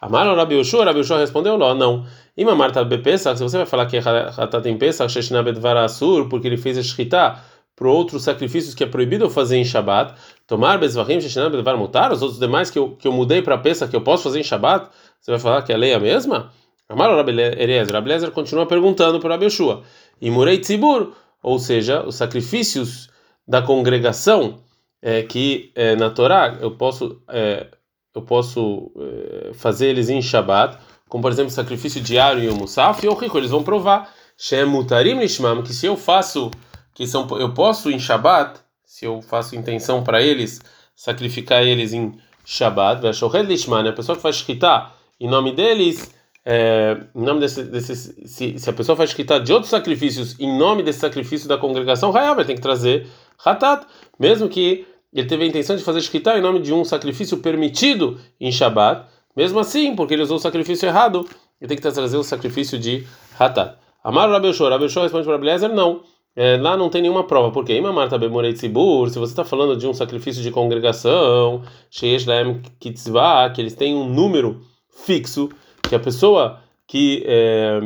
Amaro 0.00 0.34
Rabi 0.34 0.54
Yoshua, 0.54 0.84
Rabi 0.84 1.00
Yoshua 1.00 1.18
respondeu, 1.18 1.56
Ló, 1.56 1.74
não. 1.74 2.06
Ima 2.36 2.54
Marta 2.54 2.82
Bepesach, 2.82 3.36
se 3.36 3.42
você 3.42 3.58
vai 3.58 3.66
falar 3.66 3.86
que 3.86 3.98
Hatat 3.98 4.66
em 4.66 4.78
Pesach, 4.78 5.12
Sheshinat 5.12 5.44
Bedvara 5.44 5.84
Asur, 5.84 6.28
porque 6.28 6.46
ele 6.46 6.56
fez 6.56 6.78
Shkita 6.84 7.38
para 7.76 7.88
outros 7.88 8.22
sacrifícios 8.22 8.74
que 8.74 8.84
é 8.84 8.86
proibido 8.86 9.24
eu 9.24 9.30
fazer 9.30 9.56
em 9.56 9.64
Shabat, 9.64 10.14
tomar 10.46 10.78
Bezvahim, 10.78 11.20
Sheshinat 11.20 11.50
Bedvar 11.50 11.76
Mutar, 11.76 12.12
os 12.12 12.22
outros 12.22 12.40
demais 12.40 12.70
que 12.70 12.78
eu, 12.78 12.96
que 12.96 13.06
eu 13.06 13.12
mudei 13.12 13.42
para 13.42 13.58
Pesach, 13.58 13.90
que 13.90 13.96
eu 13.96 14.00
posso 14.00 14.24
fazer 14.24 14.40
em 14.40 14.42
Shabat, 14.42 14.88
você 15.20 15.30
vai 15.30 15.40
falar 15.40 15.62
que 15.62 15.72
a 15.72 15.76
lei 15.76 15.92
é 15.92 15.94
a 15.94 16.00
mesma? 16.00 16.50
Amaro 16.88 17.16
Rabi 17.16 17.32
Eliezer, 17.32 17.94
Rabi 17.94 18.08
Eliezer 18.08 18.30
continua 18.30 18.66
perguntando 18.66 19.20
para 19.20 19.30
Rabi 19.30 19.46
Yoshua, 19.46 19.82
e 20.20 20.30
Murei 20.30 20.58
Tzibur, 20.58 21.12
ou 21.42 21.58
seja, 21.58 22.06
os 22.06 22.14
sacrifícios 22.14 23.10
da 23.46 23.62
congregação 23.62 24.60
é, 25.02 25.22
que 25.22 25.72
é, 25.74 25.96
na 25.96 26.10
Torá 26.10 26.58
eu 26.60 26.72
posso 26.72 27.22
é, 27.28 27.66
eu 28.14 28.22
posso 28.22 28.90
é, 28.96 29.52
fazer 29.54 29.88
eles 29.88 30.08
em 30.08 30.20
Shabat, 30.20 30.78
como 31.08 31.22
por 31.22 31.32
exemplo 31.32 31.50
sacrifício 31.50 32.00
diário 32.00 32.42
e 32.42 32.48
o 32.48 32.54
Musaf, 32.54 33.04
e 33.04 33.08
o 33.08 33.14
rico 33.14 33.38
eles 33.38 33.50
vão 33.50 33.62
provar. 33.62 34.12
Que 34.38 35.72
se 35.74 35.86
eu 35.86 35.96
faço 35.96 36.50
que 36.94 37.06
são 37.06 37.26
eu 37.38 37.52
posso 37.52 37.90
em 37.90 37.98
Shabat, 37.98 38.60
se 38.84 39.04
eu 39.04 39.20
faço 39.22 39.54
intenção 39.54 40.02
para 40.02 40.22
eles 40.22 40.60
sacrificar 40.94 41.62
eles 41.62 41.92
em 41.92 42.12
Shabat, 42.44 43.06
a 43.06 43.92
pessoa 43.92 44.16
que 44.16 44.22
faz 44.22 44.36
shkita 44.36 44.90
em 45.20 45.28
nome 45.28 45.52
deles 45.52 46.10
é, 46.44 46.96
em 47.14 47.22
nome 47.22 47.40
desse, 47.40 47.62
desse 47.64 47.94
se, 47.94 48.58
se, 48.58 48.70
a 48.70 48.72
pessoa 48.72 48.96
faz 48.96 49.12
quitar 49.12 49.40
de 49.40 49.52
outros 49.52 49.70
sacrifícios 49.70 50.38
em 50.40 50.56
nome 50.56 50.82
desse 50.82 50.98
sacrifício 51.00 51.48
da 51.48 51.58
congregação, 51.58 52.12
vai 52.12 52.44
ter 52.44 52.54
que 52.54 52.60
trazer 52.60 53.06
Hatat, 53.44 53.86
mesmo 54.18 54.48
que 54.48 54.86
ele 55.12 55.26
teve 55.26 55.44
a 55.44 55.46
intenção 55.46 55.76
de 55.76 55.82
fazer 55.82 56.00
shkita 56.00 56.38
em 56.38 56.42
nome 56.42 56.60
de 56.60 56.72
um 56.72 56.84
sacrifício 56.84 57.38
permitido 57.38 58.18
em 58.40 58.50
Shabat, 58.52 59.06
mesmo 59.36 59.58
assim, 59.58 59.94
porque 59.94 60.14
ele 60.14 60.22
usou 60.22 60.36
o 60.36 60.40
sacrifício 60.40 60.86
errado, 60.86 61.26
ele 61.60 61.68
tem 61.68 61.76
que 61.76 61.82
trazer 61.82 62.16
o 62.16 62.22
sacrifício 62.22 62.78
de 62.78 63.06
Hatat. 63.38 63.76
Amar 64.02 64.30
Rabi 64.30 64.52
Shor, 64.52 64.70
Rabi 64.70 64.88
Shor 64.88 65.02
responde 65.02 65.24
para 65.24 65.34
Abeliezer, 65.34 65.72
não. 65.72 66.02
É, 66.34 66.56
lá 66.56 66.76
não 66.76 66.88
tem 66.88 67.02
nenhuma 67.02 67.24
prova, 67.24 67.50
porque 67.50 67.78
Marta 67.80 68.16
Bemorei 68.16 68.52
Tzibur, 68.52 69.10
se 69.10 69.18
você 69.18 69.32
está 69.32 69.44
falando 69.44 69.76
de 69.76 69.86
um 69.86 69.92
sacrifício 69.92 70.42
de 70.42 70.50
congregação, 70.50 71.62
Sheish 71.90 72.24
Laem 72.24 72.62
Kitzvah, 72.78 73.50
que 73.50 73.60
eles 73.60 73.74
têm 73.74 73.94
um 73.94 74.08
número 74.08 74.60
fixo, 75.04 75.48
que 75.82 75.94
a 75.94 75.98
pessoa 75.98 76.60
que 76.86 77.22
é, 77.26 77.80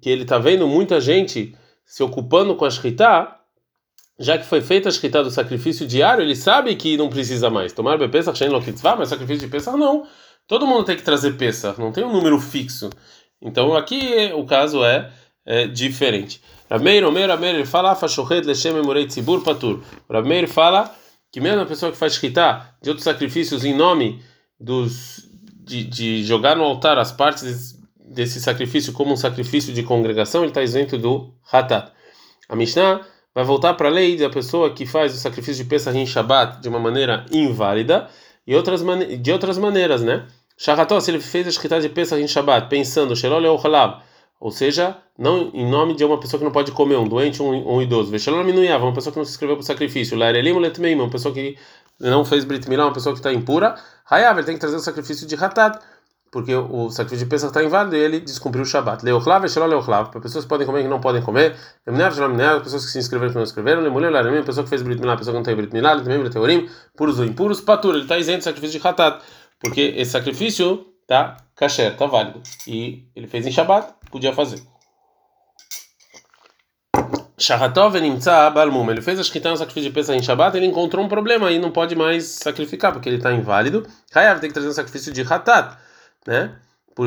que 0.00 0.10
ele 0.10 0.22
está 0.22 0.38
vendo 0.38 0.66
muita 0.68 1.00
gente 1.00 1.54
se 1.84 2.02
ocupando 2.02 2.54
com 2.54 2.64
a 2.64 2.70
shkita, 2.70 3.35
já 4.18 4.38
que 4.38 4.46
foi 4.46 4.60
feita 4.60 4.88
a 4.88 4.92
shkita 4.92 5.22
do 5.22 5.30
sacrifício 5.30 5.86
diário, 5.86 6.22
ele 6.22 6.34
sabe 6.34 6.74
que 6.76 6.96
não 6.96 7.08
precisa 7.08 7.50
mais. 7.50 7.72
Tomar 7.72 7.98
Pesach, 8.08 8.36
Shen 8.36 8.48
Lokitzvah, 8.48 8.96
mas 8.96 9.10
sacrifício 9.10 9.46
de 9.46 9.48
Pesach 9.48 9.76
não. 9.76 10.06
Todo 10.46 10.66
mundo 10.66 10.84
tem 10.84 10.96
que 10.96 11.02
trazer 11.02 11.32
Pesach, 11.36 11.78
não 11.78 11.92
tem 11.92 12.04
um 12.04 12.12
número 12.12 12.40
fixo. 12.40 12.90
Então 13.42 13.76
aqui 13.76 14.32
o 14.34 14.44
caso 14.44 14.84
é, 14.84 15.10
é 15.44 15.66
diferente. 15.66 16.40
Rameir, 16.70 17.04
Omer, 17.04 17.28
Rameir, 17.28 17.54
ele 17.54 17.66
fala, 17.66 17.94
Fashohet 17.94 18.46
Leshem 18.46 18.76
Emorei 18.76 19.06
Tzibur 19.06 19.42
Patur. 19.42 19.82
Rameir 20.10 20.48
fala 20.48 20.94
que 21.30 21.40
mesmo 21.40 21.62
a 21.62 21.66
pessoa 21.66 21.92
que 21.92 21.98
faz 21.98 22.14
shkita 22.14 22.74
de 22.80 22.88
outros 22.88 23.04
sacrifícios 23.04 23.64
em 23.64 23.74
nome 23.74 24.22
dos 24.58 25.26
de, 25.66 25.84
de 25.84 26.24
jogar 26.24 26.56
no 26.56 26.62
altar 26.62 26.96
as 26.96 27.10
partes 27.10 27.76
desse 27.98 28.40
sacrifício 28.40 28.92
como 28.92 29.12
um 29.12 29.16
sacrifício 29.16 29.74
de 29.74 29.82
congregação, 29.82 30.42
ele 30.42 30.50
está 30.50 30.62
isento 30.62 30.96
do 30.96 31.34
Hatat. 31.52 31.92
A 32.48 32.54
Mishnah 32.54 33.00
vai 33.36 33.44
voltar 33.44 33.74
para 33.74 33.88
a 33.88 33.92
lei 33.92 34.16
da 34.16 34.30
pessoa 34.30 34.70
que 34.70 34.86
faz 34.86 35.14
o 35.14 35.18
sacrifício 35.18 35.62
de 35.62 35.68
Pesach 35.68 35.94
em 35.94 36.06
Shabbat 36.06 36.58
de 36.62 36.70
uma 36.70 36.78
maneira 36.78 37.26
inválida 37.30 38.08
e 38.46 38.56
outras 38.56 38.80
de 39.20 39.30
outras 39.30 39.58
maneiras, 39.58 40.00
né? 40.00 40.26
Shaható, 40.56 40.98
se 41.00 41.10
ele 41.10 41.20
fez 41.20 41.46
a 41.46 41.50
Shkita 41.50 41.78
de 41.78 41.90
Pesach 41.90 42.18
em 42.18 42.26
Shabbat, 42.26 42.70
pensando, 42.70 43.12
ou 44.40 44.50
seja, 44.50 44.96
não 45.18 45.50
em 45.52 45.70
nome 45.70 45.94
de 45.94 46.02
uma 46.02 46.18
pessoa 46.18 46.38
que 46.38 46.44
não 46.46 46.50
pode 46.50 46.72
comer, 46.72 46.96
um 46.96 47.06
doente, 47.06 47.42
um, 47.42 47.74
um 47.74 47.82
idoso. 47.82 48.10
Uma 48.10 48.94
pessoa 48.94 49.12
que 49.12 49.18
não 49.18 49.24
se 49.26 49.32
inscreveu 49.32 49.56
para 49.56 49.62
o 49.62 49.66
sacrifício. 49.66 50.16
Uma 50.16 51.10
pessoa 51.10 51.34
que 51.34 51.58
não 52.00 52.24
fez 52.24 52.42
Brit 52.42 52.66
Milá, 52.70 52.86
uma 52.86 52.94
pessoa 52.94 53.12
que 53.12 53.18
está 53.18 53.30
impura. 53.30 53.74
Hayav, 54.10 54.38
ele 54.38 54.46
tem 54.46 54.54
que 54.54 54.60
trazer 54.60 54.76
o 54.76 54.80
sacrifício 54.80 55.26
de 55.26 55.34
Hatat, 55.34 55.78
porque 56.36 56.54
o 56.54 56.90
sacrifício 56.90 57.24
de 57.24 57.30
Pesach 57.30 57.48
está 57.48 57.64
inválido 57.64 57.96
e 57.96 57.98
ele 57.98 58.20
descumpriu 58.20 58.62
o 58.62 58.66
Shabat. 58.66 59.02
Leochlav 59.02 59.46
e 59.46 59.48
Shalom 59.48 59.68
Leochlav, 59.68 60.10
para 60.10 60.20
pessoas 60.20 60.44
que 60.44 60.50
podem 60.50 60.66
comer 60.66 60.80
e 60.80 60.82
que 60.82 60.88
não 60.90 61.00
podem 61.00 61.22
comer. 61.22 61.56
Lemnev, 61.86 62.14
Shalom 62.14 62.32
Lemnev, 62.32 62.62
pessoas 62.62 62.84
que 62.84 62.90
se 62.90 62.98
inscreveram 62.98 63.30
e 63.30 63.32
que 63.32 63.36
não 63.38 63.42
escreveram. 63.42 63.80
Lemuleu, 63.80 64.10
Laramim, 64.10 64.42
pessoa 64.42 64.62
que 64.62 64.68
fez 64.68 64.82
Brit 64.82 65.00
Milá, 65.00 65.16
pessoa 65.16 65.32
que 65.32 65.38
não 65.38 65.42
tem 65.42 65.56
Brit 65.56 65.72
Milá. 65.72 65.96
Também 65.96 66.18
Brit 66.18 66.70
puros 66.94 67.18
ou 67.18 67.24
impuros. 67.24 67.62
Patur, 67.62 67.94
ele 67.94 68.02
está 68.02 68.18
isento 68.18 68.40
do 68.40 68.44
sacrifício 68.44 68.78
de 68.78 68.86
Hatat, 68.86 69.24
porque 69.58 69.94
esse 69.96 70.10
sacrifício 70.10 70.86
está 71.00 71.38
kasher, 71.56 71.92
está 71.92 72.04
válido. 72.04 72.42
E 72.66 73.08
ele 73.16 73.26
fez 73.26 73.46
em 73.46 73.50
Shabat, 73.50 73.94
podia 74.10 74.34
fazer. 74.34 74.60
Shahatov 77.38 77.98
Nimtza 77.98 78.50
Balmum, 78.50 78.90
ele 78.90 79.00
fez 79.00 79.18
a 79.18 79.22
Shkita 79.22 79.48
no 79.48 79.56
sacrifício 79.56 79.88
de 79.88 79.94
Pesach 79.94 80.18
em 80.18 80.22
Shabbat, 80.22 80.54
ele 80.54 80.66
encontrou 80.66 81.02
um 81.02 81.08
problema 81.08 81.50
e 81.50 81.58
não 81.58 81.70
pode 81.70 81.96
mais 81.96 82.24
sacrificar, 82.24 82.92
porque 82.92 83.08
ele 83.08 83.16
está 83.16 83.32
inválido. 83.32 83.86
Hayav 84.14 84.38
tem 84.38 84.50
que 84.50 84.54
trazer 84.54 84.68
um 84.68 84.72
sacrifício 84.74 85.10
de 85.10 85.22
Hatat, 85.22 85.78
né? 86.26 86.52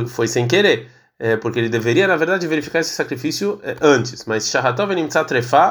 Foi 0.07 0.27
sem 0.27 0.47
querer, 0.47 0.89
é, 1.17 1.35
porque 1.35 1.59
ele 1.59 1.69
deveria, 1.69 2.07
na 2.07 2.15
verdade, 2.15 2.47
verificar 2.47 2.79
esse 2.79 2.91
sacrifício 2.91 3.59
é, 3.63 3.75
antes. 3.81 4.25
Mas 4.25 4.47
Shahatov 4.47 4.91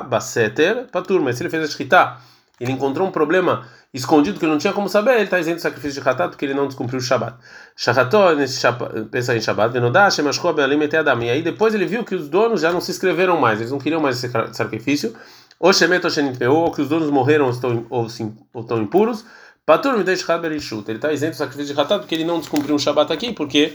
Baseter 0.08 0.86
mas 1.22 1.36
se 1.36 1.42
ele 1.42 1.50
fez 1.50 1.62
a 1.62 1.66
ele 2.60 2.72
encontrou 2.72 3.06
um 3.06 3.12
problema 3.12 3.66
escondido 3.92 4.38
que 4.38 4.46
não 4.46 4.58
tinha 4.58 4.72
como 4.72 4.88
saber, 4.88 5.14
ele 5.14 5.24
está 5.24 5.38
isento 5.38 5.56
do 5.56 5.62
sacrifício 5.62 6.02
de 6.02 6.08
Hatat 6.08 6.30
porque 6.30 6.44
ele 6.44 6.54
não 6.54 6.66
descumpriu 6.66 6.98
o 6.98 7.02
Shabat. 7.02 7.36
Shaható, 7.76 8.34
nesse 8.34 8.60
pensa 9.10 9.36
em 9.36 9.40
Shabat, 9.40 9.72
Venodá, 9.72 10.10
Shemashko, 10.10 10.52
Bealim, 10.52 10.78
Adam. 10.82 11.22
E 11.22 11.30
aí 11.30 11.42
depois 11.42 11.74
ele 11.74 11.86
viu 11.86 12.04
que 12.04 12.14
os 12.14 12.28
donos 12.28 12.60
já 12.60 12.72
não 12.72 12.80
se 12.80 12.90
inscreveram 12.90 13.40
mais, 13.40 13.60
eles 13.60 13.70
não 13.70 13.78
queriam 13.78 14.00
mais 14.00 14.22
esse 14.22 14.32
sacrifício. 14.52 15.14
Ou 15.60 15.72
ou 16.48 16.70
que 16.70 16.82
os 16.82 16.88
donos 16.88 17.10
morreram 17.10 17.46
ou 17.46 17.50
estão, 17.50 17.86
ou, 17.90 18.06
ou 18.52 18.60
estão 18.62 18.80
impuros. 18.80 19.24
Patur. 19.68 19.96
Ele 20.00 20.12
está 20.96 21.12
isento 21.12 21.32
do 21.32 21.36
sacrifício 21.36 21.74
de 21.74 21.78
Hatat 21.78 22.00
porque 22.00 22.14
ele 22.14 22.24
não 22.24 22.40
descumpriu 22.40 22.74
o 22.74 22.78
Shabat 22.78 23.12
aqui, 23.12 23.34
porque. 23.34 23.74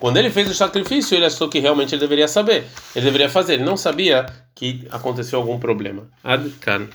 Quando 0.00 0.16
ele 0.16 0.30
fez 0.30 0.48
o 0.48 0.54
sacrifício, 0.54 1.16
ele 1.16 1.26
achou 1.26 1.48
que 1.48 1.58
realmente 1.58 1.92
ele 1.92 2.00
deveria 2.00 2.28
saber, 2.28 2.66
ele 2.94 3.04
deveria 3.04 3.28
fazer, 3.28 3.54
ele 3.54 3.64
não 3.64 3.76
sabia 3.76 4.26
que 4.54 4.86
aconteceu 4.92 5.40
algum 5.40 5.58
problema. 5.58 6.08
Adkan. 6.22 6.86